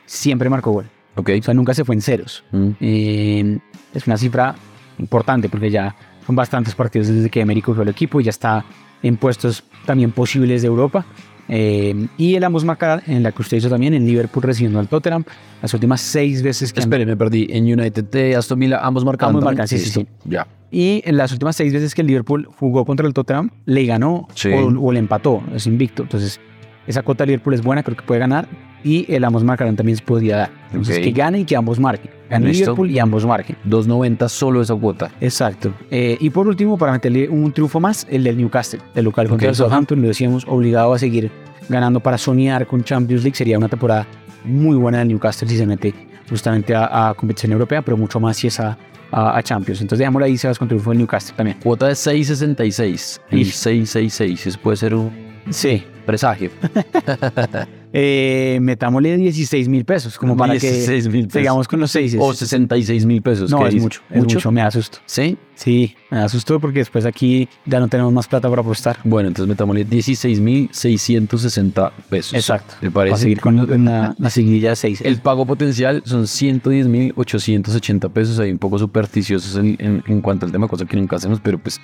siempre 0.06 0.48
marcó 0.50 0.72
gol. 0.72 0.86
ok. 1.16 1.30
O 1.38 1.42
sea, 1.42 1.54
nunca 1.54 1.74
se 1.74 1.84
fue 1.84 1.94
en 1.94 2.02
ceros. 2.02 2.44
Mm, 2.52 2.68
Eh, 2.80 3.58
es 3.94 4.06
una 4.06 4.16
cifra 4.16 4.54
importante 4.98 5.48
porque 5.48 5.70
ya 5.70 5.96
son 6.30 6.36
bastantes 6.36 6.74
partidos 6.76 7.08
desde 7.08 7.28
que 7.28 7.40
Emery 7.40 7.60
cogió 7.60 7.82
el 7.82 7.88
equipo 7.88 8.20
y 8.20 8.24
ya 8.24 8.30
está 8.30 8.64
en 9.02 9.16
puestos 9.16 9.64
también 9.84 10.12
posibles 10.12 10.62
de 10.62 10.68
Europa. 10.68 11.04
Eh, 11.48 12.06
y 12.16 12.36
el 12.36 12.44
ambos 12.44 12.64
marcar 12.64 13.02
en 13.08 13.24
la 13.24 13.32
que 13.32 13.42
usted 13.42 13.56
hizo 13.56 13.68
también 13.68 13.92
en 13.94 14.06
Liverpool 14.06 14.44
recibiendo 14.44 14.78
al 14.78 14.86
Tottenham 14.86 15.24
las 15.60 15.74
últimas 15.74 16.00
seis 16.00 16.40
veces 16.42 16.72
que 16.72 16.78
han- 16.78 16.84
Espere, 16.84 17.04
me 17.04 17.16
perdí. 17.16 17.48
En 17.50 17.64
United 17.64 18.04
de 18.04 18.36
Aston 18.36 18.60
Villa, 18.60 18.78
ambos 18.80 19.04
marcaron. 19.04 19.30
Ambos 19.34 19.44
marcan, 19.44 19.66
sí, 19.66 19.78
sí, 19.78 19.90
sí. 19.90 20.06
Ya. 20.24 20.46
y 20.70 21.02
en 21.04 21.16
las 21.16 21.32
últimas 21.32 21.56
seis 21.56 21.72
veces 21.72 21.92
que 21.96 22.02
el 22.02 22.06
Liverpool 22.06 22.46
jugó 22.60 22.84
contra 22.84 23.04
el 23.08 23.12
Tottenham 23.12 23.50
le 23.64 23.84
ganó 23.86 24.28
Sí. 24.36 24.50
o, 24.52 24.68
o 24.80 24.92
le 24.92 25.00
empató, 25.00 25.42
es 25.52 25.66
invicto. 25.66 26.04
Entonces 26.04 26.38
esa 26.86 27.02
cuota 27.02 27.24
de 27.24 27.28
Liverpool 27.32 27.54
es 27.54 27.62
buena, 27.62 27.82
creo 27.82 27.96
que 27.96 28.04
puede 28.04 28.20
ganar 28.20 28.46
y 28.84 29.12
el 29.12 29.24
ambos 29.24 29.44
marcarán 29.44 29.76
también 29.76 29.96
se 29.98 30.04
podría 30.04 30.36
dar. 30.36 30.50
Entonces 30.68 30.98
Ok. 30.98 31.04
que 31.04 31.10
gane 31.12 31.40
y 31.40 31.44
que 31.44 31.56
ambos 31.56 31.78
marquen. 31.80 32.10
Gane 32.30 32.46
Listo. 32.46 32.64
Liverpool 32.64 32.90
y 32.90 32.98
ambos 32.98 33.26
marquen. 33.26 33.56
2.90 33.68 34.28
solo 34.28 34.62
esa 34.62 34.74
cuota. 34.76 35.10
Exacto. 35.20 35.72
Eh, 35.90 36.16
y 36.20 36.30
por 36.30 36.46
último, 36.46 36.78
para 36.78 36.92
meterle 36.92 37.28
un 37.28 37.52
triunfo 37.52 37.80
más, 37.80 38.06
el 38.08 38.22
del 38.24 38.36
Newcastle, 38.36 38.80
el 38.94 39.04
local 39.04 39.28
contra 39.28 39.48
Ok. 39.48 39.50
el 39.50 39.56
Southampton, 39.56 40.00
lo 40.00 40.08
decíamos, 40.08 40.44
obligado 40.46 40.92
a 40.94 40.98
seguir 40.98 41.30
ganando 41.68 42.00
para 42.00 42.16
soñar 42.18 42.66
con 42.66 42.84
Champions 42.84 43.22
League. 43.24 43.36
Sería 43.36 43.58
una 43.58 43.68
temporada 43.68 44.06
muy 44.44 44.76
buena 44.76 44.98
del 44.98 45.08
Newcastle 45.08 45.48
si 45.48 45.56
se 45.56 45.66
mete 45.66 45.92
justamente 46.28 46.74
a, 46.74 47.08
a 47.10 47.14
competición 47.14 47.52
europea, 47.52 47.82
pero 47.82 47.96
mucho 47.96 48.20
más 48.20 48.36
si 48.36 48.46
es 48.46 48.60
a, 48.60 48.78
a- 49.10 49.36
a 49.36 49.42
Champions. 49.42 49.80
Entonces 49.80 49.98
dejémoslo 49.98 50.24
ahí, 50.26 50.38
Sebas, 50.38 50.58
con 50.58 50.68
triunfo 50.68 50.90
del 50.90 50.98
Newcastle 51.00 51.34
también. 51.36 51.58
Cuota 51.62 51.86
de 51.88 51.94
6.66. 51.94 53.20
El 53.30 53.38
Ish. 53.40 53.52
666. 53.54 54.46
Eso 54.46 54.58
puede 54.62 54.76
ser 54.76 54.94
un 54.94 55.10
Sí. 55.50 55.82
presagio. 56.06 56.50
Eh, 57.92 58.58
metámosle 58.62 59.16
16 59.16 59.68
mil 59.68 59.84
pesos, 59.84 60.16
como 60.16 60.36
para 60.36 60.52
16 60.52 61.08
mil 61.08 61.22
que 61.22 61.26
pesos. 61.28 61.40
sigamos 61.40 61.66
con 61.68 61.80
los 61.80 61.90
seis. 61.90 62.16
O 62.18 62.32
66 62.32 63.04
mil 63.06 63.20
pesos. 63.20 63.50
no, 63.50 63.58
¿qué 63.58 63.64
es 63.68 63.74
dice? 63.74 63.82
mucho, 63.82 64.00
es 64.10 64.22
mucho, 64.22 64.52
me 64.52 64.60
da 64.60 64.70
susto. 64.70 64.98
¿Sí? 65.06 65.36
Sí, 65.56 65.94
me 66.10 66.18
da 66.18 66.28
susto 66.28 66.60
porque 66.60 66.78
después 66.78 67.04
aquí 67.04 67.48
ya 67.66 67.80
no 67.80 67.88
tenemos 67.88 68.12
más 68.12 68.28
plata 68.28 68.48
para 68.48 68.62
apostar. 68.62 68.98
Bueno, 69.04 69.28
entonces 69.28 69.48
metámosle 69.48 69.86
16.660 69.86 71.92
pesos. 72.08 72.34
Exacto. 72.34 72.74
¿Le 72.80 72.90
Para 72.90 73.10
parece? 73.10 73.22
seguir 73.22 73.40
con 73.40 73.84
la, 73.84 74.14
la 74.18 74.30
seguidilla 74.30 74.74
6. 74.76 75.00
El 75.02 75.18
pago 75.20 75.44
potencial 75.46 76.02
son 76.06 76.22
110.880 76.24 78.10
pesos. 78.10 78.38
Ahí 78.38 78.50
un 78.52 78.58
poco 78.58 78.78
supersticiosos 78.78 79.56
en, 79.56 79.76
en- 79.78 80.02
en 80.06 80.20
cuanto 80.20 80.46
al 80.46 80.52
tema, 80.52 80.68
cosa 80.68 80.84
que 80.86 80.96
nunca 80.96 81.16
hacemos, 81.16 81.40
pero 81.42 81.58
pues 81.58 81.80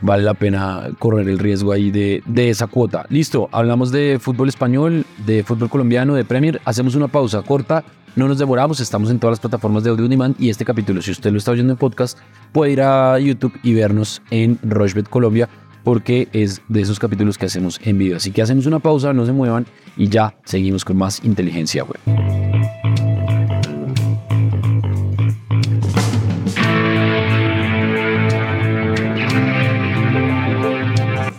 vale 0.00 0.22
la 0.22 0.34
pena 0.34 0.88
correr 0.98 1.28
el 1.28 1.38
riesgo 1.38 1.72
ahí 1.72 1.90
de, 1.90 2.22
de 2.26 2.50
esa 2.50 2.66
cuota. 2.66 3.06
Listo, 3.08 3.48
hablamos 3.52 3.90
de 3.90 4.18
fútbol 4.20 4.48
español, 4.48 5.04
de 5.26 5.42
fútbol 5.42 5.70
colombiano, 5.70 6.14
de 6.14 6.24
Premier. 6.24 6.60
Hacemos 6.64 6.94
una 6.94 7.08
pausa 7.08 7.42
corta. 7.42 7.84
No 8.16 8.28
nos 8.28 8.38
demoramos, 8.38 8.78
estamos 8.78 9.10
en 9.10 9.18
todas 9.18 9.32
las 9.32 9.40
plataformas 9.40 9.82
de 9.82 9.90
audio 9.90 10.06
demand 10.06 10.36
y 10.38 10.48
este 10.48 10.64
capítulo, 10.64 11.02
si 11.02 11.10
usted 11.10 11.32
lo 11.32 11.38
está 11.38 11.50
oyendo 11.50 11.72
en 11.72 11.78
podcast, 11.78 12.16
puede 12.52 12.70
ir 12.70 12.80
a 12.80 13.18
YouTube 13.18 13.58
y 13.64 13.74
vernos 13.74 14.22
en 14.30 14.56
Rochebet 14.62 15.08
Colombia 15.08 15.48
porque 15.82 16.28
es 16.32 16.62
de 16.68 16.80
esos 16.80 17.00
capítulos 17.00 17.38
que 17.38 17.46
hacemos 17.46 17.80
en 17.82 17.98
video. 17.98 18.16
Así 18.16 18.30
que 18.30 18.40
hacemos 18.40 18.66
una 18.66 18.78
pausa, 18.78 19.12
no 19.12 19.26
se 19.26 19.32
muevan 19.32 19.66
y 19.96 20.08
ya 20.08 20.36
seguimos 20.44 20.84
con 20.84 20.96
más 20.96 21.24
inteligencia 21.24 21.84
web. 21.84 22.43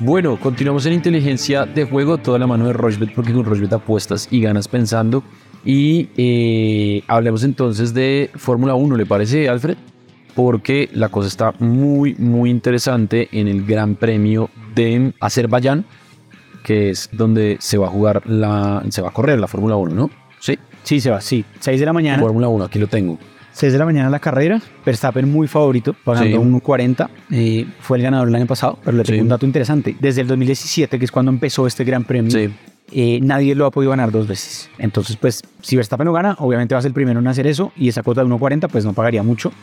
Bueno, 0.05 0.39
continuamos 0.39 0.85
en 0.85 0.93
inteligencia 0.93 1.65
de 1.65 1.83
juego, 1.83 2.19
toda 2.19 2.37
la 2.37 2.45
mano 2.45 2.67
de 2.67 2.73
Rochebet, 2.73 3.11
porque 3.15 3.33
con 3.33 3.43
Rochebet 3.43 3.73
apuestas 3.73 4.27
y 4.29 4.39
ganas 4.39 4.67
pensando. 4.67 5.23
Y 5.65 6.09
eh, 6.15 7.01
hablemos 7.07 7.43
entonces 7.43 7.91
de 7.91 8.29
Fórmula 8.35 8.75
1, 8.75 8.97
¿le 8.97 9.07
parece, 9.07 9.49
Alfred? 9.49 9.77
Porque 10.35 10.91
la 10.93 11.09
cosa 11.09 11.27
está 11.27 11.55
muy, 11.57 12.13
muy 12.19 12.51
interesante 12.51 13.29
en 13.31 13.47
el 13.47 13.65
Gran 13.65 13.95
Premio 13.95 14.51
de 14.75 15.11
Azerbaiyán, 15.19 15.85
que 16.63 16.91
es 16.91 17.09
donde 17.11 17.57
se 17.59 17.79
va 17.79 17.87
a 17.87 17.89
jugar 17.89 18.29
la, 18.29 18.83
se 18.89 19.01
va 19.01 19.09
a 19.09 19.11
correr 19.11 19.39
la 19.39 19.47
Fórmula 19.47 19.75
1, 19.75 19.95
¿no? 19.95 20.11
Sí, 20.39 20.59
Sí, 20.83 21.01
se 21.01 21.09
va, 21.09 21.19
sí. 21.19 21.43
6 21.61 21.79
de 21.79 21.85
la 21.87 21.93
mañana. 21.93 22.21
Fórmula 22.21 22.47
1, 22.47 22.65
aquí 22.65 22.77
lo 22.77 22.85
tengo. 22.85 23.17
6 23.55 23.71
de 23.71 23.79
la 23.79 23.85
mañana 23.85 24.09
la 24.09 24.19
carrera. 24.19 24.61
Verstappen 24.85 25.31
muy 25.31 25.47
favorito, 25.47 25.95
pagando 26.03 26.37
Sí. 26.37 26.43
1.40. 26.43 27.09
Eh, 27.31 27.65
fue 27.79 27.97
el 27.97 28.03
ganador 28.03 28.27
el 28.27 28.35
año 28.35 28.45
pasado, 28.47 28.77
pero 28.83 28.97
le 28.97 29.03
tengo 29.03 29.15
Sí. 29.17 29.21
un 29.21 29.29
dato 29.29 29.45
interesante. 29.45 29.95
Desde 29.99 30.21
el 30.21 30.27
2017, 30.27 30.99
que 30.99 31.05
es 31.05 31.11
cuando 31.11 31.31
empezó 31.31 31.65
este 31.65 31.85
gran 31.85 32.03
premio, 32.03 32.31
Sí. 32.31 32.49
eh, 32.91 33.19
nadie 33.21 33.55
lo 33.55 33.65
ha 33.65 33.71
podido 33.71 33.91
ganar 33.91 34.11
dos 34.11 34.27
veces. 34.27 34.69
Entonces, 34.77 35.15
pues, 35.15 35.41
si 35.61 35.77
Verstappen 35.77 36.05
lo 36.05 36.11
gana, 36.11 36.35
obviamente 36.39 36.75
va 36.75 36.79
a 36.79 36.81
ser 36.81 36.89
el 36.89 36.93
primero 36.93 37.19
en 37.21 37.27
hacer 37.27 37.47
eso 37.47 37.71
y 37.77 37.87
esa 37.87 38.03
cuota 38.03 38.19
de 38.21 38.25
1.40, 38.27 38.67
pues 38.67 38.83
no 38.83 38.91
pagaría 38.91 39.23
mucho. 39.23 39.53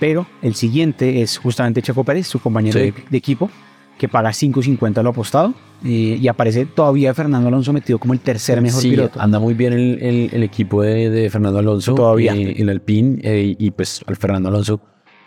Pero 0.00 0.26
el 0.42 0.54
siguiente 0.56 1.22
es 1.22 1.38
justamente 1.38 1.80
Checo 1.80 2.02
Pérez, 2.04 2.26
su 2.26 2.40
compañero 2.40 2.78
de, 2.78 2.92
de 3.08 3.18
equipo, 3.18 3.50
que 3.98 4.08
paga 4.08 4.30
5.50 4.30 5.02
lo 5.02 5.10
apostado 5.10 5.54
eh, 5.84 6.18
y 6.20 6.28
aparece 6.28 6.64
todavía 6.66 7.12
Fernando 7.14 7.48
Alonso 7.48 7.72
metido 7.72 7.98
como 7.98 8.12
el 8.14 8.20
tercer 8.20 8.60
mejor 8.62 8.80
sí, 8.80 8.90
piloto. 8.90 9.20
anda 9.20 9.38
muy 9.38 9.54
bien 9.54 9.72
el, 9.72 9.98
el- 10.02 10.30
el 10.32 10.42
equipo 10.42 10.82
de, 10.82 11.10
de 11.10 11.28
Fernando 11.30 11.58
Alonso. 11.58 11.94
Todavía. 11.94 12.34
eh, 12.34 12.54
el 12.58 12.68
Alpine. 12.68 13.18
eh, 13.22 13.56
y 13.58 13.70
pues 13.72 14.02
al 14.06 14.16
Fernando 14.16 14.48
Alonso 14.48 14.80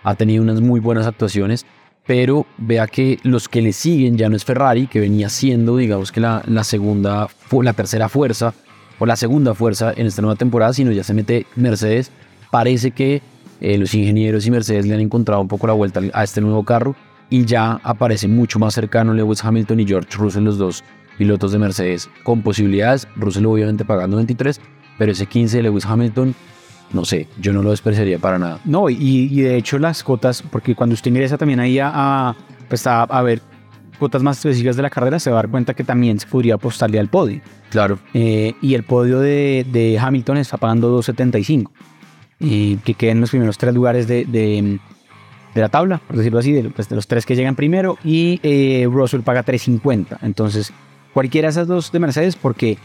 ha 0.03 0.15
tenido 0.15 0.41
unas 0.41 0.61
muy 0.61 0.79
buenas 0.79 1.05
actuaciones. 1.05 1.65
Pero 2.07 2.47
vea 2.57 2.87
que 2.87 3.19
los 3.23 3.47
que 3.47 3.61
le 3.61 3.73
siguen 3.73 4.17
ya 4.17 4.27
no 4.27 4.35
es 4.35 4.43
Ferrari, 4.43 4.87
que 4.87 4.99
venía 4.99 5.29
siendo, 5.29 5.77
digamos 5.77 6.11
que 6.11 6.19
la, 6.19 6.41
la 6.47 6.63
segunda, 6.63 7.27
la 7.61 7.73
tercera 7.73 8.09
fuerza 8.09 8.55
o 8.97 9.05
la 9.05 9.15
segunda 9.15 9.53
fuerza 9.53 9.93
en 9.95 10.07
esta 10.07 10.21
nueva 10.23 10.35
temporada, 10.35 10.73
sino 10.73 10.91
ya 10.91 11.03
se 11.03 11.13
mete 11.13 11.45
Mercedes. 11.55 12.11
Parece 12.49 12.89
que 12.91 13.21
eh, 13.61 13.77
los 13.77 13.93
ingenieros 13.93 14.47
y 14.47 14.51
Mercedes 14.51 14.87
le 14.87 14.95
han 14.95 14.99
encontrado 14.99 15.41
un 15.41 15.47
poco 15.47 15.67
la 15.67 15.73
vuelta 15.73 16.01
a 16.13 16.23
este 16.23 16.41
nuevo 16.41 16.63
carro 16.65 16.95
y 17.31 17.45
ya 17.45 17.79
aparece 17.83 18.27
mucho 18.27 18.59
más 18.59 18.75
cercano 18.75 19.15
Lewis 19.15 19.43
Hamilton 19.43 19.79
y 19.79 19.87
George 19.87 20.15
Russell, 20.17 20.43
los 20.43 20.59
dos 20.59 20.83
pilotos 21.17 21.51
de 21.51 21.57
Mercedes 21.57 22.09
con 22.23 22.43
posibilidades. 22.43 23.07
Russell 23.15 23.45
obviamente 23.47 23.85
pagando 23.85 24.17
23, 24.17 24.61
pero 24.99 25.11
ese 25.11 25.25
15 25.25 25.57
de 25.57 25.63
Lewis 25.63 25.85
Hamilton, 25.85 26.35
no 26.93 27.05
sé, 27.05 27.27
yo 27.39 27.53
no 27.53 27.63
lo 27.63 27.71
despreciaría 27.71 28.19
para 28.19 28.37
nada. 28.37 28.59
No, 28.65 28.89
y, 28.89 29.29
y 29.31 29.41
de 29.41 29.55
hecho 29.55 29.79
las 29.79 30.03
cotas, 30.03 30.43
porque 30.43 30.75
cuando 30.75 30.93
usted 30.93 31.09
ingresa 31.09 31.37
también 31.37 31.59
ahí 31.59 31.79
a, 31.79 31.89
a, 31.93 32.35
pues 32.67 32.85
a, 32.85 33.03
a 33.03 33.21
ver 33.23 33.41
cuotas 34.01 34.23
más 34.23 34.37
específicas 34.37 34.75
de 34.75 34.81
la 34.81 34.89
carrera, 34.89 35.19
se 35.19 35.29
va 35.29 35.37
a 35.37 35.43
dar 35.43 35.51
cuenta 35.51 35.75
que 35.75 35.83
también 35.83 36.19
se 36.19 36.25
podría 36.25 36.55
apostarle 36.55 36.99
al 36.99 37.07
podio. 37.07 37.39
Claro. 37.69 37.99
Eh, 38.15 38.55
y 38.59 38.73
el 38.73 38.81
podio 38.83 39.19
de, 39.19 39.63
de 39.71 39.99
Hamilton 39.99 40.37
está 40.37 40.57
pagando 40.57 40.99
2.75. 40.99 41.69
Y 42.39 42.77
que 42.77 42.95
queden 42.95 43.21
los 43.21 43.29
primeros 43.29 43.59
tres 43.59 43.75
lugares 43.75 44.07
de, 44.07 44.25
de, 44.25 44.79
de 45.53 45.61
la 45.61 45.69
tabla, 45.69 45.99
por 46.07 46.15
decirlo 46.17 46.39
así, 46.39 46.51
de, 46.53 46.69
pues, 46.69 46.87
de 46.89 46.95
los 46.95 47.07
tres 47.07 47.25
que 47.25 47.35
llegan 47.35 47.55
primero. 47.55 47.97
Y 48.03 48.39
eh, 48.43 48.87
Russell 48.91 49.21
paga 49.21 49.43
3.50. 49.43 50.19
Entonces, 50.21 50.71
cualquiera 51.13 51.47
de 51.47 51.51
esas 51.51 51.67
dos 51.67 51.91
de 51.91 51.99
Mercedes, 51.99 52.35
porque 52.35 52.77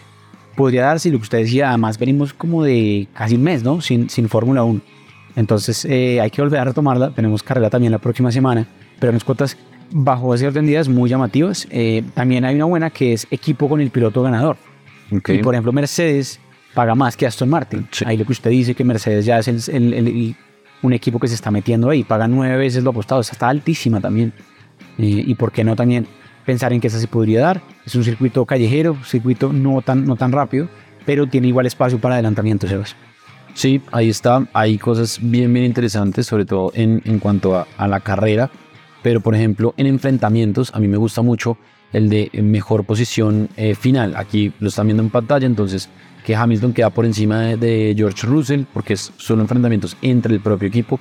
podría 0.56 0.82
darse, 0.86 1.10
lo 1.10 1.18
que 1.18 1.22
usted 1.22 1.38
decía, 1.38 1.68
además 1.68 1.98
venimos 1.98 2.32
como 2.32 2.64
de 2.64 3.08
casi 3.14 3.34
un 3.36 3.42
mes, 3.42 3.62
¿no? 3.62 3.80
Sin, 3.80 4.08
sin 4.10 4.28
Fórmula 4.28 4.64
1. 4.64 4.80
Entonces, 5.36 5.84
eh, 5.84 6.20
hay 6.20 6.30
que 6.30 6.40
volver 6.42 6.60
a 6.60 6.64
retomarla. 6.64 7.10
Tenemos 7.10 7.42
carrera 7.42 7.68
también 7.70 7.92
la 7.92 7.98
próxima 7.98 8.32
semana, 8.32 8.66
pero 8.98 9.10
unas 9.10 9.22
cuotas 9.22 9.56
bajo 9.90 10.34
ese 10.34 10.46
orden 10.46 10.64
de 10.64 10.70
días 10.72 10.88
muy 10.88 11.08
llamativas. 11.10 11.68
Eh, 11.70 12.02
también 12.14 12.44
hay 12.44 12.54
una 12.56 12.64
buena 12.64 12.90
que 12.90 13.12
es 13.12 13.26
equipo 13.30 13.68
con 13.68 13.80
el 13.80 13.90
piloto 13.90 14.22
ganador. 14.22 14.56
Ok. 15.14 15.28
Y 15.28 15.38
por 15.38 15.54
ejemplo, 15.54 15.72
Mercedes 15.72 16.40
paga 16.74 16.94
más 16.94 17.16
que 17.16 17.26
Aston 17.26 17.48
Martin. 17.48 17.86
Sí. 17.92 18.04
Ahí 18.06 18.16
lo 18.16 18.24
que 18.24 18.32
usted 18.32 18.50
dice 18.50 18.74
que 18.74 18.82
Mercedes 18.82 19.24
ya 19.26 19.38
es 19.38 19.48
el- 19.48 19.60
el- 19.68 19.94
el- 19.94 20.08
el- 20.08 20.36
un 20.82 20.92
equipo 20.92 21.18
que 21.18 21.28
se 21.28 21.34
está 21.34 21.50
metiendo 21.50 21.90
ahí, 21.90 22.04
paga 22.04 22.28
nueve 22.28 22.56
veces 22.56 22.84
lo 22.84 22.90
apostado, 22.90 23.20
esa 23.20 23.32
está 23.32 23.48
altísima 23.48 24.00
también. 24.00 24.32
Eh, 24.98 25.24
y 25.26 25.34
por 25.34 25.52
qué 25.52 25.64
no 25.64 25.76
también 25.76 26.06
pensar 26.44 26.72
en 26.72 26.80
que 26.80 26.86
esa 26.86 26.98
se 26.98 27.08
podría 27.08 27.40
dar. 27.40 27.60
Es 27.84 27.94
un 27.94 28.04
circuito 28.04 28.44
callejero, 28.46 28.96
circuito 29.04 29.52
no 29.52 29.82
tan, 29.82 30.06
no 30.06 30.16
tan 30.16 30.32
rápido, 30.32 30.68
pero 31.04 31.26
tiene 31.26 31.48
igual 31.48 31.66
espacio 31.66 31.98
para 31.98 32.14
adelantamiento, 32.14 32.66
Sebas. 32.66 32.94
Sí, 33.54 33.80
ahí 33.90 34.10
está. 34.10 34.46
Hay 34.52 34.78
cosas 34.78 35.18
bien, 35.20 35.52
bien 35.52 35.64
interesantes, 35.64 36.26
sobre 36.26 36.44
todo 36.44 36.72
en, 36.74 37.02
en 37.04 37.18
cuanto 37.18 37.66
a 37.76 37.88
la 37.88 38.00
carrera. 38.00 38.50
pero 39.02 39.20
por 39.20 39.36
ejemplo 39.36 39.72
en 39.76 39.86
enfrentamientos 39.86 40.74
a 40.74 40.80
mí 40.80 40.88
me 40.88 40.96
gusta 40.96 41.22
mucho 41.22 41.56
el 41.92 42.08
de 42.08 42.30
mejor 42.42 42.84
posición 42.84 43.48
eh, 43.56 43.74
final. 43.74 44.16
Aquí 44.16 44.52
lo 44.60 44.68
están 44.68 44.86
viendo 44.86 45.02
en 45.02 45.10
pantalla, 45.10 45.46
entonces 45.46 45.88
que 46.24 46.34
Hamilton 46.34 46.72
queda 46.72 46.90
por 46.90 47.06
encima 47.06 47.40
de, 47.56 47.94
George 47.96 48.26
Russell 48.26 48.64
porque 48.72 48.94
es 48.94 49.12
solo 49.16 49.42
enfrentamientos 49.42 49.96
entre 50.02 50.34
el 50.34 50.40
propio 50.40 50.68
equipo. 50.68 50.98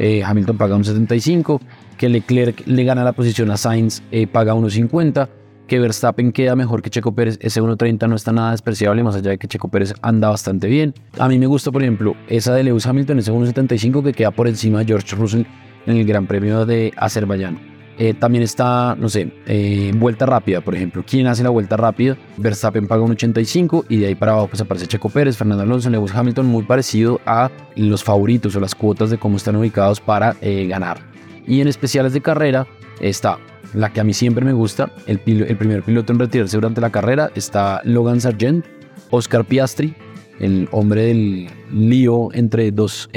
Eh, 0.00 0.24
Hamilton 0.24 0.56
paga 0.56 0.74
un 0.74 0.84
75, 0.84 1.60
que 1.96 2.08
Leclerc 2.08 2.66
le 2.66 2.82
gana 2.82 3.04
la 3.04 3.12
posición 3.12 3.52
a 3.52 3.56
Sainz, 3.56 4.02
eh, 4.10 4.26
paga 4.26 4.54
1.50, 4.54 5.28
que 5.68 5.78
Verstappen 5.78 6.32
queda 6.32 6.56
mejor 6.56 6.82
que 6.82 6.90
Checo 6.90 7.14
Pérez, 7.14 7.38
ese 7.40 7.62
1.30 7.62 8.08
no 8.08 8.16
está 8.16 8.32
nada 8.32 8.50
despreciable, 8.50 9.04
más 9.04 9.14
allá 9.14 9.30
de 9.30 9.38
que 9.38 9.46
Checo 9.46 9.68
Pérez 9.68 9.94
anda 10.02 10.28
bastante 10.28 10.66
bien. 10.66 10.92
A 11.20 11.28
mí 11.28 11.38
me 11.38 11.46
gusta, 11.46 11.70
por 11.70 11.82
ejemplo, 11.82 12.16
esa 12.26 12.52
de 12.52 12.64
Lewis 12.64 12.84
Hamilton, 12.84 13.20
ese 13.20 13.32
1.75 13.32 14.02
que 14.02 14.12
queda 14.12 14.32
por 14.32 14.48
encima 14.48 14.80
de 14.80 14.86
George 14.86 15.14
Russell 15.14 15.44
en 15.86 15.96
el 15.96 16.04
Gran 16.04 16.26
Premio 16.26 16.66
de 16.66 16.92
Azerbaiyán. 16.96 17.73
Eh, 17.96 18.14
también 18.14 18.42
está, 18.42 18.96
no 18.96 19.08
sé, 19.08 19.30
eh, 19.46 19.92
vuelta 19.94 20.26
rápida, 20.26 20.60
por 20.60 20.74
ejemplo. 20.74 21.04
¿Quién 21.06 21.26
hace 21.26 21.42
la 21.44 21.50
vuelta 21.50 21.76
rápida? 21.76 22.16
Verstappen 22.36 22.88
paga 22.88 23.02
un 23.02 23.12
85 23.12 23.86
y 23.88 23.98
de 23.98 24.08
ahí 24.08 24.14
para 24.14 24.32
abajo 24.32 24.48
pues 24.48 24.60
aparece 24.60 24.86
Checo 24.86 25.08
Pérez, 25.08 25.36
Fernando 25.36 25.62
Alonso, 25.62 25.90
Lewis 25.90 26.14
Hamilton, 26.14 26.46
muy 26.46 26.64
parecido 26.64 27.20
a 27.24 27.50
los 27.76 28.02
favoritos 28.02 28.56
o 28.56 28.60
las 28.60 28.74
cuotas 28.74 29.10
de 29.10 29.18
cómo 29.18 29.36
están 29.36 29.56
ubicados 29.56 30.00
para 30.00 30.34
eh, 30.40 30.66
ganar. 30.66 30.98
Y 31.46 31.60
en 31.60 31.68
especiales 31.68 32.12
de 32.12 32.20
carrera 32.20 32.66
está 33.00 33.38
la 33.74 33.92
que 33.92 34.00
a 34.00 34.04
mí 34.04 34.12
siempre 34.12 34.44
me 34.44 34.52
gusta, 34.52 34.90
el, 35.06 35.20
el 35.26 35.56
primer 35.56 35.82
piloto 35.82 36.12
en 36.12 36.18
retirarse 36.18 36.56
durante 36.56 36.80
la 36.80 36.90
carrera, 36.90 37.30
está 37.34 37.80
Logan 37.84 38.20
Sargent, 38.20 38.64
Oscar 39.10 39.44
Piastri, 39.44 39.94
el 40.40 40.68
hombre 40.72 41.06
del 41.06 41.48
lío 41.72 42.32
entre 42.32 42.70
dos 42.72 43.08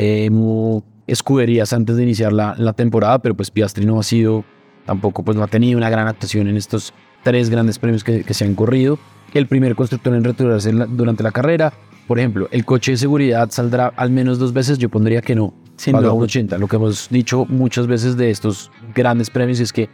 escuderías 1.07 1.73
antes 1.73 1.95
de 1.95 2.03
iniciar 2.03 2.33
la, 2.33 2.55
la 2.57 2.73
temporada, 2.73 3.19
pero 3.19 3.35
pues 3.35 3.49
Piastri 3.49 3.85
no 3.85 3.99
ha 3.99 4.03
sido 4.03 4.43
tampoco 4.87 5.21
pues 5.21 5.37
no 5.37 5.43
ha 5.43 5.47
tenido 5.47 5.77
una 5.77 5.91
gran 5.91 6.07
actuación 6.07 6.47
en 6.47 6.57
estos 6.57 6.93
tres 7.23 7.49
grandes 7.49 7.77
premios 7.77 8.03
que, 8.03 8.23
se 8.33 8.45
han 8.45 8.55
corrido. 8.55 8.97
El 9.33 9.45
primer 9.45 9.75
constructor 9.75 10.15
en 10.15 10.23
retirarse 10.23 10.71
durante 10.71 11.21
la 11.21 11.31
carrera. 11.31 11.73
Por 12.07 12.17
ejemplo, 12.17 12.47
el 12.51 12.63
coche 12.63 12.91
de 12.91 12.97
seguridad 12.97 13.51
saldrá 13.51 13.93
al 13.95 14.09
menos 14.09 14.39
dos 14.39 14.53
veces. 14.53 14.77
Yo 14.77 14.89
pondría 14.89 15.21
que 15.21 15.35
no. 15.35 15.53
Sin 15.75 15.91
paga 15.91 16.11
80. 16.11 16.57
Lo 16.57 16.67
que 16.67 16.77
hemos 16.77 17.09
dicho 17.09 17.45
muchas 17.45 17.85
veces 17.85 18.17
de 18.17 18.31
estos 18.31 18.71
grandes 18.95 19.29
premios 19.29 19.59
es 19.59 19.71
que 19.71 19.89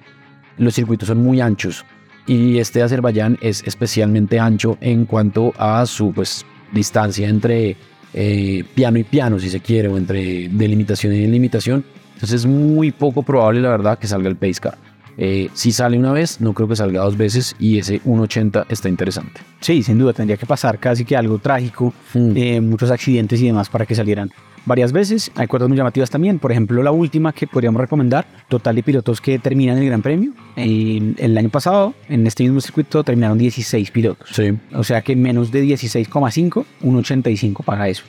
los 0.58 0.76
circuitos 0.76 1.08
son 1.08 1.18
muy 1.18 1.42
anchos. 1.42 1.84
Y 2.28 2.60
este 2.60 2.80
de 2.80 2.86
Azerbaiyán 2.86 3.38
es 3.42 3.64
especialmente 3.66 4.40
ancho 4.40 4.78
en 4.80 5.06
cuanto 5.06 5.54
a 5.58 5.86
su 5.86 6.14
pues, 6.14 6.46
distancia 6.72 7.28
entre 7.28 7.76
eh, 8.14 8.64
piano 8.76 9.00
y 9.00 9.04
piano, 9.04 9.40
si 9.40 9.50
se 9.50 9.60
quiere, 9.60 9.90
o 9.90 9.98
entre 9.98 10.48
delimitación 10.50 11.14
y 11.14 11.20
delimitación. 11.20 11.84
Entonces 12.14 12.42
es 12.42 12.46
muy 12.46 12.92
poco 12.92 13.24
probable, 13.24 13.62
la 13.62 13.70
verdad, 13.70 13.98
que 13.98 14.08
salga 14.08 14.30
el 14.30 14.36
pace 14.36 14.60
car. 14.62 14.78
Eh, 15.18 15.50
si 15.54 15.72
sale 15.72 15.98
una 15.98 16.12
vez, 16.12 16.42
no 16.42 16.54
creo 16.54 16.68
que 16.68 16.76
salga 16.76 17.02
dos 17.02 17.18
veces 17.18 17.56
y 17.60 17.78
ese 17.78 18.02
1.80 18.04 18.66
está 18.70 18.90
interesante. 18.90 19.42
Sí, 19.60 19.84
sin 19.84 20.00
duda, 20.00 20.14
tendría 20.14 20.38
que 20.38 20.46
pasar 20.46 20.80
casi 20.80 21.06
que 21.06 21.16
algo 21.16 21.38
trágico, 21.38 21.94
eh, 22.16 22.60
muchos 22.62 22.90
accidentes 22.90 23.40
y 23.42 23.48
demás 23.48 23.70
para 23.70 23.86
que 23.86 23.96
salieran 23.96 24.32
varias 24.66 24.92
veces. 24.92 25.32
Hay 25.36 25.48
cuotas 25.48 25.68
muy 25.68 25.78
llamativas 25.78 26.10
también, 26.10 26.40
por 26.40 26.52
ejemplo, 26.52 26.82
la 26.82 26.92
última 26.92 27.34
que 27.34 27.48
podríamos 27.48 27.80
recomendar, 27.82 28.26
total 28.48 28.76
de 28.76 28.84
pilotos 28.84 29.22
que 29.22 29.38
terminan 29.40 29.78
el 29.78 29.86
Gran 29.86 30.02
Premio. 30.02 30.32
el 30.56 31.38
año 31.38 31.50
pasado, 31.50 31.94
en 32.10 32.26
este 32.26 32.44
mismo 32.44 32.62
circuito, 32.62 33.04
terminaron 33.04 33.38
16 33.38 33.92
pilotos. 33.92 34.30
Sí. 34.32 34.58
O 34.74 34.84
sea 34.84 35.02
que 35.02 35.16
menos 35.16 35.52
de 35.52 35.64
16,5, 35.64 36.66
1.85 36.82 37.64
paga 37.64 37.88
eso. 37.88 38.04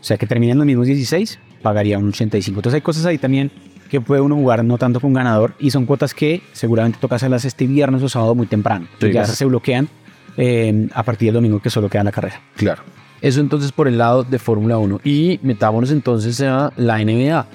O 0.00 0.04
sea 0.04 0.16
que 0.16 0.26
terminan 0.26 0.58
los 0.58 0.66
mismos 0.66 0.86
16, 0.86 1.38
pagaría 1.62 1.98
un 1.98 2.08
85. 2.08 2.58
Entonces 2.58 2.76
hay 2.76 2.82
cosas 2.82 3.06
ahí 3.06 3.18
también 3.18 3.50
que 3.88 4.00
puede 4.00 4.20
uno 4.20 4.36
jugar 4.36 4.64
no 4.64 4.78
tanto 4.78 5.00
con 5.00 5.12
ganador 5.12 5.54
y 5.58 5.70
son 5.70 5.86
cuotas 5.86 6.14
que 6.14 6.42
seguramente 6.52 6.98
toca 7.00 7.16
hacerlas 7.16 7.44
este 7.44 7.66
viernes 7.66 8.02
o 8.02 8.08
sábado 8.08 8.34
muy 8.34 8.46
temprano. 8.46 8.86
ya 9.00 9.26
se 9.26 9.44
bloquean 9.44 9.88
eh, 10.36 10.88
a 10.94 11.02
partir 11.02 11.28
del 11.28 11.34
domingo 11.34 11.60
que 11.60 11.70
solo 11.70 11.88
queda 11.88 12.04
la 12.04 12.12
carrera. 12.12 12.40
Claro. 12.56 12.82
Eso 13.20 13.40
entonces 13.40 13.70
por 13.70 13.88
el 13.88 13.98
lado 13.98 14.24
de 14.24 14.38
Fórmula 14.38 14.78
1. 14.78 15.02
Y 15.04 15.38
metámonos 15.42 15.90
entonces 15.90 16.40
a 16.40 16.72
la 16.76 16.98
NBA 16.98 17.46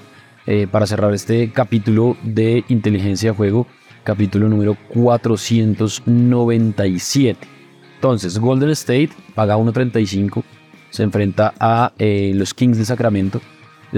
eh, 0.45 0.67
para 0.71 0.85
cerrar 0.87 1.13
este 1.13 1.51
capítulo 1.51 2.15
de 2.23 2.63
inteligencia 2.69 3.31
de 3.31 3.37
juego, 3.37 3.67
capítulo 4.03 4.47
número 4.47 4.77
497. 4.93 7.47
Entonces, 7.95 8.37
Golden 8.37 8.69
State 8.69 9.09
paga 9.33 9.57
1.35 9.57 10.43
se 10.89 11.03
enfrenta 11.03 11.53
a 11.59 11.91
eh, 11.97 12.31
los 12.33 12.53
Kings 12.53 12.77
de 12.77 12.85
Sacramento. 12.85 13.41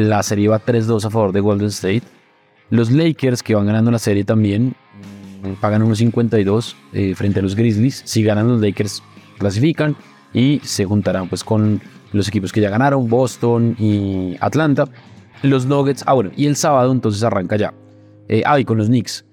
La 0.07 0.23
serie 0.23 0.47
va 0.47 0.63
3-2 0.63 1.03
a 1.03 1.09
favor 1.09 1.33
de 1.33 1.41
Golden 1.41 1.67
State. 1.67 2.03
Los 2.69 2.89
Lakers, 2.89 3.43
que 3.43 3.53
van 3.55 3.65
ganando 3.65 3.91
la 3.91 3.99
serie 3.99 4.23
también, 4.23 4.75
mm, 5.43 5.53
pagan 5.59 5.83
unos 5.83 5.97
52 5.97 6.75
eh, 6.93 7.15
frente 7.15 7.39
a 7.39 7.43
los 7.43 7.55
Grizzlies. 7.55 8.01
Si 8.05 8.23
ganan 8.23 8.47
los 8.47 8.61
Lakers, 8.61 9.03
clasifican 9.37 9.95
y 10.33 10.61
se 10.63 10.85
juntarán 10.85 11.27
pues 11.27 11.43
con 11.43 11.81
los 12.13 12.27
equipos 12.27 12.53
que 12.53 12.61
ya 12.61 12.69
ganaron, 12.69 13.09
Boston 13.09 13.75
y 13.77 14.37
Atlanta. 14.39 14.87
Los 15.43 15.65
Nuggets, 15.65 16.03
ah 16.05 16.13
bueno, 16.13 16.31
y 16.35 16.45
el 16.45 16.55
sábado 16.55 16.91
entonces 16.91 17.23
arranca 17.23 17.57
ya. 17.57 17.73
Eh, 18.29 18.43
ah, 18.45 18.59
y 18.59 18.65
con 18.65 18.77
los 18.77 18.87
Knicks. 18.87 19.25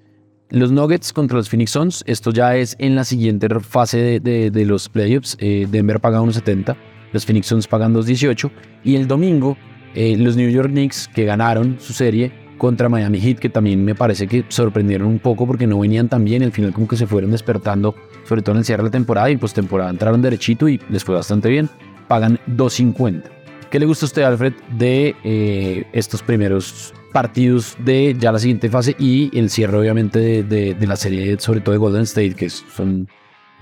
Los 0.50 0.72
Nuggets 0.72 1.12
contra 1.12 1.37
los 1.37 1.48
Phoenix 1.48 1.70
Suns, 1.70 2.05
esto 2.07 2.31
ya 2.33 2.57
es 2.57 2.76
en 2.79 2.94
la 2.96 3.05
siguiente 3.05 3.48
fase 3.61 4.20
de, 4.20 4.64
los 4.64 4.88
playoffs. 4.88 5.37
Denver 5.38 6.00
paga 6.00 6.20
unos 6.20 6.37
70 6.37 6.76
los 7.12 7.24
Phoenix 7.24 7.46
Suns 7.46 7.66
pagan 7.66 7.94
2.18 7.94 8.50
y 8.85 8.96
el 8.96 9.09
domingo 9.09 9.57
eh, 9.96 10.16
los 10.16 10.37
New 10.37 10.48
York 10.50 10.68
Knicks 10.70 11.09
que 11.09 11.24
ganaron 11.24 11.78
su 11.80 11.92
serie 11.92 12.30
contra 12.59 12.88
Miami 12.88 13.20
Heat 13.20 13.38
que 13.38 13.48
también 13.48 13.85
me 13.85 13.94
parece 13.94 14.26
que 14.26 14.44
sorprendieron 14.48 15.09
un 15.09 15.18
poco 15.18 15.46
porque 15.46 15.66
no 15.66 15.78
venían 15.78 16.09
tan 16.09 16.24
bien, 16.24 16.42
al 16.42 16.52
final 16.52 16.72
como 16.72 16.87
que 16.87 16.96
se 16.96 17.06
fueron 17.06 17.30
despertando 17.30 17.94
sobre 18.24 18.42
todo 18.42 18.52
en 18.52 18.59
el 18.59 18.64
cierre 18.64 18.82
de 18.82 18.88
la 18.88 18.92
temporada 18.92 19.30
y 19.30 19.37
postemporada 19.37 19.90
entraron 19.90 20.22
derechito 20.22 20.68
y 20.68 20.80
les 20.90 21.02
fue 21.02 21.14
bastante 21.14 21.48
bien, 21.48 21.68
pagan 22.09 22.38
2.50. 22.46 23.22
¿Qué 23.70 23.80
le 23.80 23.87
gusta 23.87 24.04
a 24.04 24.09
usted 24.09 24.22
Alfred 24.22 24.52
de 24.78 25.16
eh, 25.24 25.87
estos 25.92 26.22
primeros 26.22 26.94
partidos 27.12 27.76
de 27.85 28.14
ya 28.18 28.30
la 28.30 28.38
siguiente 28.38 28.68
fase 28.68 28.94
y 28.98 29.37
el 29.37 29.48
cierre 29.50 29.78
obviamente 29.78 30.42
de, 30.42 30.76
la 30.87 30.96
serie 30.96 31.38
sobre 31.38 31.61
todo 31.61 31.72
de 31.72 31.78
Golden 31.78 32.02
State 32.02 32.35
que 32.35 32.50
son 32.50 33.09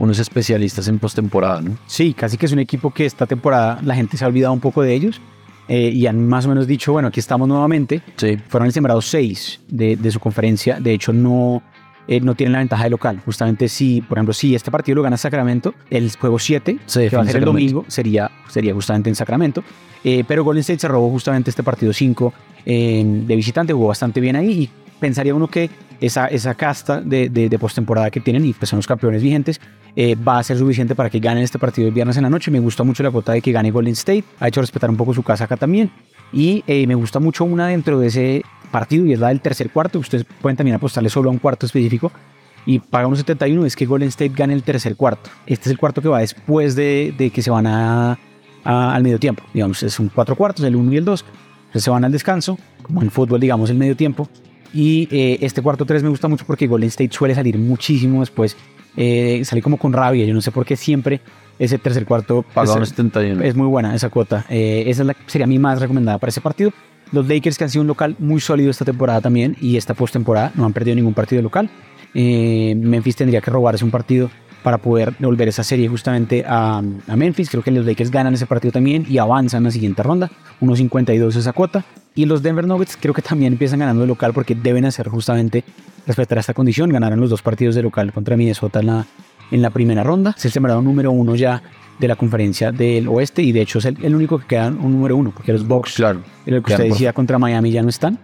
unos 0.00 0.18
especialistas 0.18 0.88
en 0.88 0.98
postemporada, 0.98 1.60
¿no? 1.62 1.76
Sí, 1.86 2.14
casi 2.14 2.36
que 2.36 2.46
es 2.46 2.52
un 2.52 2.58
equipo 2.58 2.92
que 2.92 3.06
esta 3.06 3.26
temporada 3.26 3.80
la 3.84 3.94
gente 3.94 4.16
se 4.16 4.24
ha 4.24 4.28
olvidado 4.28 4.52
un 4.52 4.60
poco 4.60 4.82
de 4.82 4.92
ellos 4.92 5.20
eh, 5.68 5.90
y 5.90 6.07
han 6.07 6.27
más 6.27 6.46
o 6.46 6.48
menos 6.48 6.66
dicho, 6.66 6.92
bueno, 6.92 7.09
aquí 7.09 7.20
estamos 7.20 7.48
nuevamente. 7.48 8.03
Sí. 8.16 8.37
Fueron 8.48 8.66
el 8.66 8.72
sembrado 8.72 9.00
seis 9.00 9.61
de, 9.68 9.96
de, 9.96 10.11
su 10.11 10.20
conferencia, 10.20 10.79
de 10.79 10.92
hecho 10.92 11.12
no, 11.12 11.62
eh, 12.07 12.20
no 12.20 12.35
tienen 12.35 12.53
la 12.53 12.59
ventaja 12.59 12.85
de 12.85 12.90
local. 12.90 13.20
Justamente 13.24 13.68
si, 13.68 14.03
por 14.03 14.18
ejemplo, 14.18 14.35
si 14.35 14.55
este 14.55 14.70
partido 14.70 14.96
lo 14.96 15.03
gana 15.03 15.16
Sacramento, 15.16 15.74
el 15.90 16.11
juego 16.16 16.38
7, 16.38 16.79
que 16.92 17.16
va 17.16 17.22
a 17.22 17.27
ser 17.27 17.37
el 17.37 17.44
domingo, 17.44 17.85
sería, 17.88 18.31
sería 18.48 18.74
justamente 18.74 19.09
en 19.09 19.16
Sacramento. 19.16 19.64
Eh, 20.03 20.22
pero 20.27 20.44
Golden 20.44 20.61
State 20.61 20.81
se 20.81 20.88
robó 20.88 21.09
justamente 21.11 21.50
este 21.50 21.62
partido 21.62 21.92
5 21.92 22.35
de 22.66 23.37
visitante, 23.37 23.72
jugó 23.74 23.88
bastante 23.88 24.20
bien 24.20 24.37
ahí 24.37 24.50
y 24.50 24.70
pensaría 24.98 25.35
uno 25.35 25.48
que 25.48 25.68
esa, 26.00 26.27
esa 26.27 26.55
casta 26.55 27.00
de, 27.00 27.29
de, 27.29 27.59
postemporada 27.59 28.11
que 28.11 28.20
tienen 28.20 28.44
y 28.44 28.53
pues 28.53 28.68
son 28.68 28.79
los 28.79 28.87
campeones 28.87 29.22
vigentes, 29.22 29.61
eh, 29.96 30.16
va 30.16 30.38
a 30.38 30.42
ser 30.42 30.59
suficiente 30.59 30.94
para 30.94 31.11
que 31.11 31.20
ganen 31.20 31.42
este 31.42 31.59
partido 31.59 31.88
el 31.88 31.94
viernes 31.94 32.16
en 32.16 32.24
la 32.24 32.30
noche. 32.30 32.50
Me 32.50 32.61
gusta 32.61 32.83
mucho 32.83 33.02
la 33.02 33.11
cuota 33.11 33.33
de 33.33 33.40
que 33.40 33.52
gane 33.52 33.70
Golden 33.70 33.92
State, 33.92 34.24
ha 34.40 34.48
hecho 34.48 34.61
respetar 34.61 34.90
un 34.90 34.96
poco 34.96 35.14
su 35.14 35.22
casa 35.22 35.44
acá 35.44 35.57
también. 35.57 35.90
Y 36.33 36.64
eh, 36.66 36.87
me 36.87 36.94
gusta 36.94 37.20
mucho 37.20 37.44
una 37.44 37.68
dentro 37.68 38.00
de 38.00 38.09
ese 38.09 38.42
partido 38.72 39.07
y 39.07 39.12
es 39.12 39.20
la 39.20 39.28
del 39.28 39.40
tercer 39.40 39.70
cuarto. 39.70 39.98
Ustedes 39.98 40.24
pueden 40.40 40.57
también 40.57 40.76
apostarle 40.76 41.09
solo 41.11 41.30
a 41.30 41.33
un 41.33 41.38
cuarto 41.38 41.66
específico 41.66 42.11
y 42.66 42.78
paga 42.78 43.07
unos 43.07 43.18
71 43.20 43.66
es 43.66 43.76
que 43.76 43.87
Golden 43.87 44.09
State 44.09 44.33
gane 44.35 44.54
el 44.54 44.62
tercer 44.62 44.96
cuarto. 44.96 45.30
Este 45.46 45.68
es 45.68 45.70
el 45.70 45.78
cuarto 45.78 46.02
que 46.02 46.09
va 46.09 46.20
después 46.20 46.74
de, 46.74 47.30
que 47.33 47.42
se 47.42 47.50
van 47.50 47.66
al 47.66 49.02
medio 49.02 49.18
tiempo. 49.18 49.42
Digamos, 49.52 49.83
es 49.83 49.98
un 50.00 50.09
cuatro 50.09 50.35
cuartos, 50.35 50.64
el 50.64 50.74
uno 50.76 50.92
y 50.92 50.96
el 50.96 51.04
dos. 51.04 51.24
Entonces 51.66 51.85
se 51.85 51.90
van 51.90 52.04
al 52.04 52.12
descanso, 52.12 52.59
como 52.83 53.02
en 53.02 53.11
fútbol, 53.11 53.40
digamos, 53.40 53.70
el 53.70 53.76
medio 53.76 53.96
tiempo. 53.96 54.28
Y 54.72 55.09
eh, 55.12 55.38
este 55.40 55.62
cuarto 55.62 55.85
3 55.87 56.02
me 56.02 56.09
gusta 56.09 56.26
mucho 56.26 56.44
porque 56.44 56.66
Golden 56.66 56.88
State 56.88 57.11
suele 57.12 57.35
salir 57.35 57.57
muchísimo 57.59 58.20
después. 58.20 58.57
Eh, 58.96 59.42
salí 59.44 59.62
como 59.62 59.76
con 59.76 59.92
rabia. 59.92 60.24
Yo 60.24 60.35
no 60.35 60.40
sé 60.40 60.50
por 60.50 60.64
qué 60.64 60.76
siempre 60.76 61.20
ese 61.59 61.78
tercer 61.78 62.04
cuarto 62.04 62.44
es, 62.57 62.94
es 63.42 63.54
muy 63.57 63.66
buena 63.66 63.94
esa 63.94 64.09
cuota. 64.09 64.44
Eh, 64.48 64.85
esa 64.87 65.02
es 65.02 65.07
la, 65.07 65.16
sería 65.26 65.46
mi 65.46 65.59
más 65.59 65.80
recomendada 65.80 66.18
para 66.18 66.30
ese 66.30 66.40
partido. 66.40 66.72
Los 67.12 67.28
Lakers 67.28 67.59
que 67.59 67.64
han 67.64 67.70
sido 67.70 67.83
un 67.83 67.88
local 67.88 68.16
muy 68.18 68.40
sólido 68.40 68.70
esta 68.70 68.85
temporada 68.85 69.20
también 69.20 69.57
y 69.61 69.76
esta 69.76 69.94
postemporada 69.94 70.52
no 70.54 70.64
han 70.64 70.72
perdido 70.72 70.96
ningún 70.96 71.14
partido 71.14 71.42
local. 71.42 71.70
Eh, 72.14 72.74
Memphis 72.76 73.16
tendría 73.16 73.40
que 73.40 73.50
robarse 73.50 73.85
un 73.85 73.90
partido 73.90 74.30
para 74.64 74.79
poder 74.79 75.14
devolver 75.18 75.46
esa 75.46 75.62
serie 75.62 75.88
justamente 75.88 76.42
a, 76.44 76.79
a, 76.79 77.16
Memphis. 77.16 77.50
Creo 77.50 77.62
que 77.62 77.70
los 77.70 77.85
Lakers 77.85 78.11
ganan 78.11 78.33
ese 78.33 78.46
partido 78.46 78.72
también 78.72 79.05
y 79.07 79.18
avanzan 79.18 79.62
a 79.62 79.68
la 79.68 79.70
siguiente 79.70 80.03
ronda. 80.03 80.31
1.52 80.62 81.37
esa 81.37 81.53
cuota. 81.53 81.85
Y 82.14 82.24
los 82.24 82.42
Denver 82.42 82.66
Nuggets 82.66 82.96
creo 82.98 83.12
que 83.12 83.20
también 83.20 83.53
empiezan 83.53 83.81
ganando 83.81 84.00
de 84.00 84.07
local 84.07 84.33
porque 84.33 84.55
deben 84.55 84.87
hacer 84.87 85.09
justamente 85.09 85.64
respetar 86.07 86.38
esta 86.38 86.55
condición. 86.55 86.90
Ganaron 86.90 87.20
los 87.20 87.29
dos 87.29 87.42
partidos 87.42 87.74
de 87.74 87.83
local 87.83 88.11
contra 88.11 88.38
Minnesota 88.38 88.81
en 88.81 88.87
la, 88.87 89.07
en 89.50 89.61
la 89.61 89.68
primera 89.68 90.03
ronda. 90.03 90.35
Se 90.38 90.48
sembrado 90.48 90.81
número 90.81 91.12
uno 91.12 91.35
ya 91.35 91.62
de 91.98 92.09
la 92.09 92.16
conferencia 92.16 92.72
del 92.72 93.07
oeste 93.09 93.42
y 93.42 93.53
de 93.53 93.61
hecho 93.61 93.81
es 93.81 93.85
el, 93.85 94.14
único 94.14 94.38
que 94.38 94.46
queda 94.46 94.68
un 94.68 94.92
número 94.92 95.16
uno 95.16 95.31
porque 95.31 95.53
los 95.53 95.64
Bucks, 95.64 95.94
claro, 95.94 96.22
lo 96.44 96.61
que 96.61 96.72
usted 96.72 96.88
decía 96.88 97.12
contra 97.12 97.38
Miami 97.38 97.70
ya 97.70 97.83
no 97.83 97.90
están. 97.90 98.18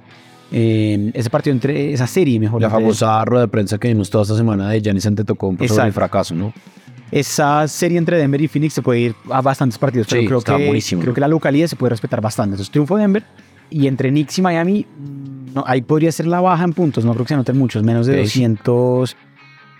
Eh, 0.52 1.10
ese 1.14 1.30
partido 1.30 1.54
entre 1.54 1.92
esa 1.92 2.06
serie, 2.06 2.38
mejor 2.40 2.60
La 2.62 2.70
famosa 2.70 3.24
rueda 3.24 3.42
de 3.44 3.48
prensa 3.48 3.78
que 3.78 3.88
vimos 3.88 4.10
toda 4.10 4.22
esta 4.22 4.36
semana 4.36 4.68
de 4.68 4.80
Giannis 4.80 5.06
Antetokounmpo 5.06 5.66
sobre 5.68 5.86
el 5.86 5.92
fracaso, 5.92 6.34
¿no? 6.34 6.52
esa 7.12 7.66
serie 7.66 7.98
entre 7.98 8.16
Denver 8.18 8.40
y 8.40 8.46
Phoenix 8.46 8.72
se 8.74 8.82
puede 8.82 9.00
ir 9.00 9.14
a 9.32 9.40
bastantes 9.42 9.76
partidos, 9.78 10.06
pero 10.08 10.20
Sí, 10.22 10.26
creo 10.28 10.38
está 10.38 10.56
que, 10.56 10.64
buenísimo. 10.66 11.02
creo 11.02 11.12
que 11.12 11.20
la 11.20 11.26
localidad 11.26 11.66
se 11.66 11.74
puede 11.74 11.90
respetar 11.90 12.20
bastante. 12.20 12.54
Entonces, 12.54 12.70
triunfo 12.70 12.94
de 12.96 13.02
Denver 13.02 13.24
y 13.68 13.88
entre 13.88 14.10
Knicks 14.10 14.38
y 14.38 14.42
Miami, 14.42 14.86
mm, 14.86 15.54
no, 15.54 15.64
ahí 15.66 15.82
podría 15.82 16.12
ser 16.12 16.28
la 16.28 16.40
baja 16.40 16.62
en 16.62 16.72
puntos, 16.72 17.04
no 17.04 17.12
creo 17.14 17.24
que 17.24 17.28
se 17.30 17.34
anoten 17.34 17.58
muchos, 17.58 17.82
menos 17.82 18.06
de 18.06 18.20
Ok. 18.20 18.26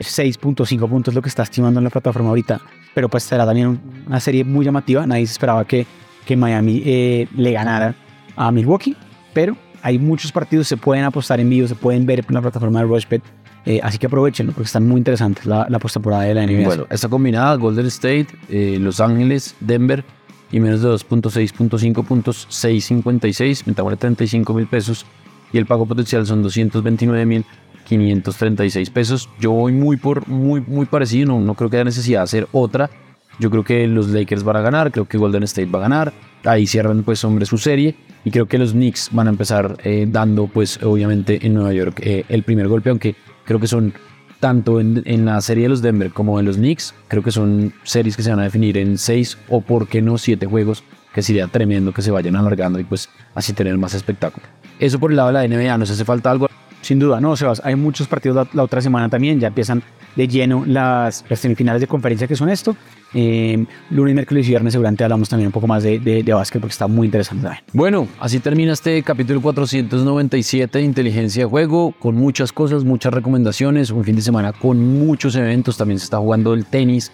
206.5 0.00 0.88
puntos 0.88 1.14
lo 1.14 1.22
que 1.22 1.28
está 1.28 1.42
estimando 1.44 1.78
en 1.78 1.85
la 1.85 1.90
plataforma 1.90 2.30
ahorita, 2.30 2.61
pero 2.94 3.09
pues 3.09 3.22
será 3.22 3.44
también 3.46 3.68
un- 3.68 3.80
una 4.06 4.18
serie 4.18 4.42
muy 4.44 4.64
llamativa, 4.64 5.06
nadie 5.06 5.26
se 5.26 5.33
esperaba 5.33 5.64
que, 5.64 5.87
que 6.26 6.37
Miami 6.37 6.83
eh, 6.85 7.28
le 7.37 7.52
ganara 7.52 7.94
a 8.37 8.50
Milwaukee, 8.50 8.96
pero 9.33 9.56
hay 9.82 9.98
muchos 9.98 10.32
partidos, 10.32 10.68
se 10.68 10.76
pueden 10.76 11.04
apostar 11.04 11.40
en 11.40 11.48
vivo, 11.48 11.66
se 11.66 11.74
pueden 11.74 12.06
ver 12.06 12.24
en 12.26 12.34
la 12.34 12.40
plataforma 12.40 12.80
de 12.80 12.86
Rushbet, 12.86 13.22
eh, 13.66 13.80
así 13.82 13.98
que 13.98 14.06
aprovechenlo 14.06 14.52
porque 14.52 14.66
están 14.66 14.86
muy 14.86 14.98
interesantes 14.98 15.46
la, 15.46 15.66
la 15.68 15.78
postemporada 15.78 16.22
de 16.22 16.34
la 16.34 16.46
NBA. 16.46 16.64
Bueno, 16.64 16.86
esta 16.90 17.08
combinada, 17.08 17.54
Golden 17.56 17.86
State, 17.86 18.28
eh, 18.48 18.78
Los 18.80 19.00
Ángeles, 19.00 19.54
Denver 19.60 20.04
y 20.50 20.60
menos 20.60 20.82
de 20.82 20.88
2.6.5 20.88 22.04
puntos, 22.04 22.48
6.56, 22.50 23.66
metámosle 23.66 23.96
35 23.96 24.54
mil 24.54 24.66
pesos 24.66 25.06
y 25.52 25.58
el 25.58 25.66
pago 25.66 25.86
potencial 25.86 26.26
son 26.26 26.42
229 26.42 27.26
mil 27.26 27.44
536 27.86 28.90
pesos. 28.90 29.28
Yo 29.40 29.50
voy 29.50 29.72
muy 29.72 29.96
por 29.96 30.26
muy 30.28 30.60
muy 30.60 30.86
parecido, 30.86 31.28
no, 31.28 31.40
no 31.40 31.54
creo 31.54 31.70
que 31.70 31.76
haya 31.76 31.84
necesidad 31.84 32.20
de 32.20 32.24
hacer 32.24 32.48
otra. 32.52 32.90
Yo 33.38 33.50
creo 33.50 33.64
que 33.64 33.86
los 33.86 34.08
Lakers 34.08 34.44
van 34.44 34.56
a 34.56 34.60
ganar, 34.60 34.92
creo 34.92 35.06
que 35.06 35.16
Golden 35.16 35.42
State 35.44 35.70
va 35.70 35.78
a 35.78 35.82
ganar. 35.82 36.12
Ahí 36.44 36.66
cierran 36.66 37.02
pues 37.02 37.24
hombre 37.24 37.46
su 37.46 37.58
serie 37.58 37.94
y 38.24 38.30
creo 38.30 38.46
que 38.46 38.59
los 38.59 38.72
Knicks 38.72 39.11
van 39.12 39.26
a 39.26 39.30
empezar 39.30 39.76
eh, 39.85 40.06
dando 40.09 40.46
pues 40.46 40.83
obviamente 40.83 41.44
en 41.46 41.54
Nueva 41.54 41.72
York 41.72 42.00
eh, 42.02 42.24
el 42.28 42.42
primer 42.42 42.68
golpe, 42.68 42.90
aunque 42.90 43.14
creo 43.44 43.61
que 43.61 43.66
son 43.66 43.94
tanto 44.40 44.80
en, 44.80 45.24
la 45.24 45.40
serie 45.42 45.64
de 45.64 45.68
los 45.68 45.83
Denver 45.83 46.11
como 46.12 46.40
en 46.40 46.46
los 46.46 46.56
Knicks, 46.56 46.94
creo 47.09 47.22
que 47.22 47.30
son 47.30 47.74
series 47.83 48.16
que 48.16 48.22
se 48.22 48.30
van 48.30 48.40
a 48.40 48.44
definir 48.44 48.78
en 48.78 48.96
seis 48.96 49.37
o 49.48 49.61
por 49.61 49.87
qué 49.87 50.00
no 50.00 50.16
siete 50.16 50.46
juegos, 50.46 50.83
que 51.14 51.22
sería 51.22 51.46
tremendo 51.46 51.92
que 51.92 52.00
se 52.00 52.11
vayan 52.11 52.37
alargando 52.37 52.78
y 52.80 52.85
pues 52.85 53.11
así 53.35 53.52
tener 53.52 53.76
más 53.76 53.92
espectáculo. 53.92 54.46
Eso 54.78 54.98
por 54.98 55.11
el 55.11 55.18
lado 55.18 55.30
de 55.30 55.35
la 55.35 55.46
NBA, 55.46 55.76
¿nos 55.76 55.90
hace 55.90 56.06
falta 56.06 56.30
algo? 56.30 56.48
Sin 56.90 56.98
duda, 56.98 57.20
no, 57.20 57.37
Sebas, 57.37 57.62
hay 57.64 57.76
muchos 57.76 58.09
partidos 58.09 58.35
la, 58.35 58.48
la 58.53 58.64
otra 58.64 58.81
semana 58.81 59.09
también, 59.09 59.38
ya 59.38 59.46
empiezan 59.46 59.81
de 60.16 60.26
lleno 60.26 60.64
las, 60.66 61.24
las 61.29 61.38
semifinales 61.38 61.81
de 61.81 61.87
conferencia 61.87 62.26
que 62.26 62.35
son 62.35 62.48
esto. 62.48 62.74
Eh, 63.14 63.64
lunes, 63.90 64.12
miércoles 64.12 64.44
y 64.46 64.48
viernes 64.48 64.72
seguramente 64.72 65.05
hablamos 65.05 65.29
también 65.29 65.46
un 65.46 65.53
poco 65.53 65.68
más 65.68 65.85
de, 65.85 66.00
de, 66.00 66.24
de 66.24 66.33
básquet 66.33 66.61
porque 66.61 66.72
está 66.72 66.88
muy 66.88 67.07
interesante 67.07 67.44
también. 67.44 67.62
Bueno, 67.72 68.09
así 68.18 68.40
termina 68.40 68.72
este 68.72 69.00
capítulo 69.05 69.40
497 69.40 70.79
de 70.79 70.85
Inteligencia 70.85 71.44
de 71.44 71.48
Juego, 71.48 71.94
con 71.96 72.16
muchas 72.16 72.53
cosas, 72.53 72.83
muchas 72.83 73.14
recomendaciones, 73.14 73.92
un 73.92 74.03
fin 74.03 74.16
de 74.16 74.22
semana 74.22 74.53
con 74.53 74.81
muchos 74.98 75.37
eventos, 75.37 75.76
también 75.76 76.00
se 76.00 76.07
está 76.07 76.18
jugando 76.18 76.55
el 76.55 76.66
tenis 76.66 77.12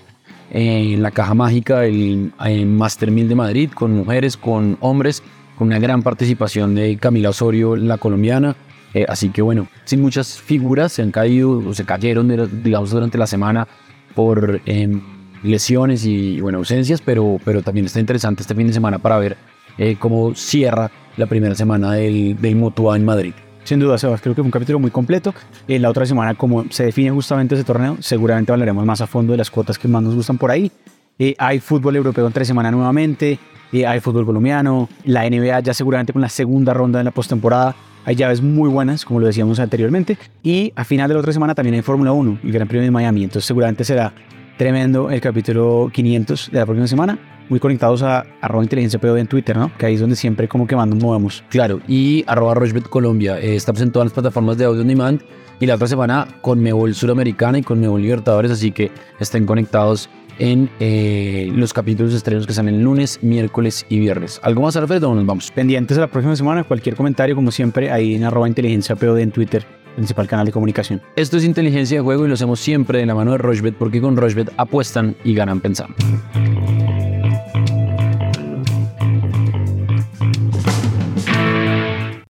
en 0.53 1.03
la 1.03 1.11
caja 1.11 1.35
mágica, 1.35 1.85
el, 1.85 2.33
el 2.43 2.65
Master 2.65 3.11
1000 3.11 3.29
de 3.29 3.35
Madrid, 3.35 3.71
con 3.75 3.93
mujeres, 3.93 4.39
con 4.39 4.79
hombres, 4.81 5.23
con 5.59 5.67
una 5.67 5.79
gran 5.79 6.03
participación 6.03 6.75
de 6.75 6.97
Camila 6.97 7.29
Osorio, 7.29 7.77
la 7.77 7.99
colombiana. 7.99 8.57
Eh, 8.97 9.05
así 9.07 9.29
que 9.29 9.43
bueno, 9.43 9.69
sin 9.85 10.01
muchas 10.01 10.41
figuras, 10.41 10.91
se 10.91 11.03
han 11.03 11.11
caído 11.11 11.59
o 11.59 11.75
se 11.75 11.85
cayeron, 11.85 12.29
digamos, 12.63 12.91
durante 12.91 13.19
la 13.19 13.27
semana 13.27 13.69
por 14.15 14.63
em, 14.65 15.03
lesiones 15.43 16.07
y, 16.07 16.41
bueno, 16.41 16.57
ausencias, 16.57 17.03
pero, 17.03 17.39
pero 17.45 17.61
también 17.61 17.85
está 17.85 18.01
interesante 18.01 18.41
este 18.41 18.55
fin 18.55 18.67
de 18.67 18.73
semana 18.73 18.99
para 18.99 19.19
ver 19.19 19.37
eh, 19.77 19.97
cómo 19.99 20.35
cierra 20.35 20.91
la 21.19 21.27
primera 21.27 21.55
semana 21.55 21.93
del, 21.93 22.41
del 22.41 22.57
Mutua 22.57 22.97
en 22.97 23.05
Madrid. 23.05 23.35
Sin 23.65 23.81
duda, 23.81 23.99
Sebas, 23.99 24.23
creo 24.23 24.35
que 24.35 24.41
fue 24.41 24.47
un 24.47 24.51
capítulo 24.51 24.79
muy 24.79 24.91
completo. 24.91 25.35
Eh, 25.69 25.79
la 25.79 25.91
otra 25.91 26.07
semana, 26.07 26.35
como 26.35 26.65
se 26.71 26.87
define 26.87 27.11
justamente 27.11 27.55
ese 27.55 27.65
torneo, 27.65 27.99
seguramente 28.01 28.51
hablaremos 28.51 28.87
más 28.87 29.03
a 29.03 29.07
fondo 29.07 29.33
de 29.33 29.37
las 29.37 29.51
cuotas 29.51 29.79
que 29.79 29.89
más 29.89 30.03
nos 30.03 30.15
gustan 30.15 30.39
por 30.39 30.51
ahí. 30.51 30.73
Eh, 31.19 31.35
hay 31.37 31.61
fútbol 31.61 31.97
europeo 31.97 32.27
entre 32.27 32.47
semana 32.47 32.71
nuevamente, 32.71 33.39
eh, 33.73 33.87
hay 33.87 34.01
fútbol 34.01 34.25
colombiano, 34.25 34.89
la 35.05 35.29
NBA 35.29 35.61
ya 35.61 35.75
seguramente 35.75 36.15
con 36.15 36.23
la 36.23 36.31
segunda 36.31 36.73
ronda 36.73 36.99
de 36.99 37.05
la 37.05 37.11
postemporada. 37.11 37.75
Hay 38.07 38.15
llaves 38.15 38.41
muy 38.41 38.69
buenas, 38.71 39.05
como 39.05 39.19
lo 39.19 39.27
decíamos 39.27 39.59
anteriormente. 39.59 40.17
Y 40.41 40.73
a 40.77 40.85
final 40.85 41.09
de 41.09 41.15
la 41.15 41.21
otra 41.21 41.33
semana 41.33 41.57
también 41.57 41.75
hay 41.75 41.83
Fórmula 41.83 42.13
1, 42.13 42.39
el 42.45 42.53
Gran 42.53 42.69
Premio 42.69 42.85
de 42.85 42.93
Miami. 42.93 43.25
Entonces 43.25 43.45
seguramente 43.45 43.83
será 43.83 44.15
tremendo 44.57 45.11
el 45.11 45.21
capítulo 45.21 45.91
500 45.93 46.51
de 46.53 46.59
la 46.61 46.65
próxima 46.65 46.87
semana. 46.87 47.19
Muy 47.49 47.59
conectados 47.59 48.05
a 48.05 48.25
arroba 48.41 48.63
inteligencia 48.63 49.01
POD 49.01 49.19
en 49.19 49.27
Twitter, 49.27 49.57
¿no? 49.57 49.77
Que 49.77 49.87
ahí 49.87 49.95
es 49.95 50.01
donde 50.01 50.15
siempre 50.15 50.47
como 50.47 50.69
que 50.69 50.77
nos 50.77 50.95
movemos. 50.95 51.43
Claro, 51.49 51.81
y 51.89 52.25
arroba 52.29 52.55
Rochebet 52.55 52.89
Colombia. 52.89 53.41
Eh, 53.41 53.57
estamos 53.57 53.81
en 53.81 53.91
todas 53.91 54.07
las 54.07 54.13
plataformas 54.13 54.57
de 54.57 54.67
audio 54.67 54.83
on 54.83 54.89
demand. 54.89 55.21
Y 55.59 55.67
la 55.67 55.75
otra 55.75 55.89
semana 55.89 56.29
con 56.43 56.61
Mebol 56.61 56.95
Suramericana 56.95 57.59
y 57.59 57.63
con 57.63 57.81
Mebol 57.81 58.03
Libertadores. 58.03 58.53
Así 58.53 58.71
que 58.71 58.93
estén 59.19 59.47
conectados 59.47 60.09
en 60.39 60.71
eh, 60.81 61.51
los 61.55 61.73
capítulos 61.73 62.15
estrenos 62.15 62.47
que 62.47 62.53
salen 62.53 62.77
el 62.77 62.83
lunes, 62.83 63.21
miércoles 63.23 63.87
y 63.89 63.99
viernes. 63.99 64.41
¿Algo 64.43 64.63
más, 64.63 64.77
Alfredo? 64.77 65.11
o 65.11 65.15
Nos 65.15 65.27
vamos. 65.27 65.51
pendientes 65.51 65.97
a 65.99 66.03
la 66.03 66.07
próxima 66.09 66.37
semana. 66.37 66.65
Cualquier 66.65 66.97
comentario, 66.97 67.35
como 67.35 67.51
siempre, 67.51 67.91
ahí 67.91 68.15
en 68.15 68.25
arroba 68.25 68.49
inteligencia 68.49 68.97
POD 68.97 69.19
en 69.21 69.31
Twitter, 69.31 69.65
principal 69.95 70.27
canal 70.27 70.47
de 70.47 70.53
comunicación. 70.53 71.01
Esto 71.17 71.37
es 71.37 71.45
inteligencia 71.45 71.99
de 71.99 72.03
juego 72.03 72.25
y 72.25 72.29
lo 72.29 72.35
hacemos 72.35 72.61
siempre 72.61 72.99
de 72.99 73.07
la 73.07 73.15
mano 73.15 73.33
de 73.33 73.39
Rochebet 73.39 73.75
porque 73.77 74.01
con 74.01 74.17
Rochebet 74.17 74.53
apuestan 74.57 75.17
y 75.25 75.35
ganan 75.35 75.61
pensando. 75.61 75.95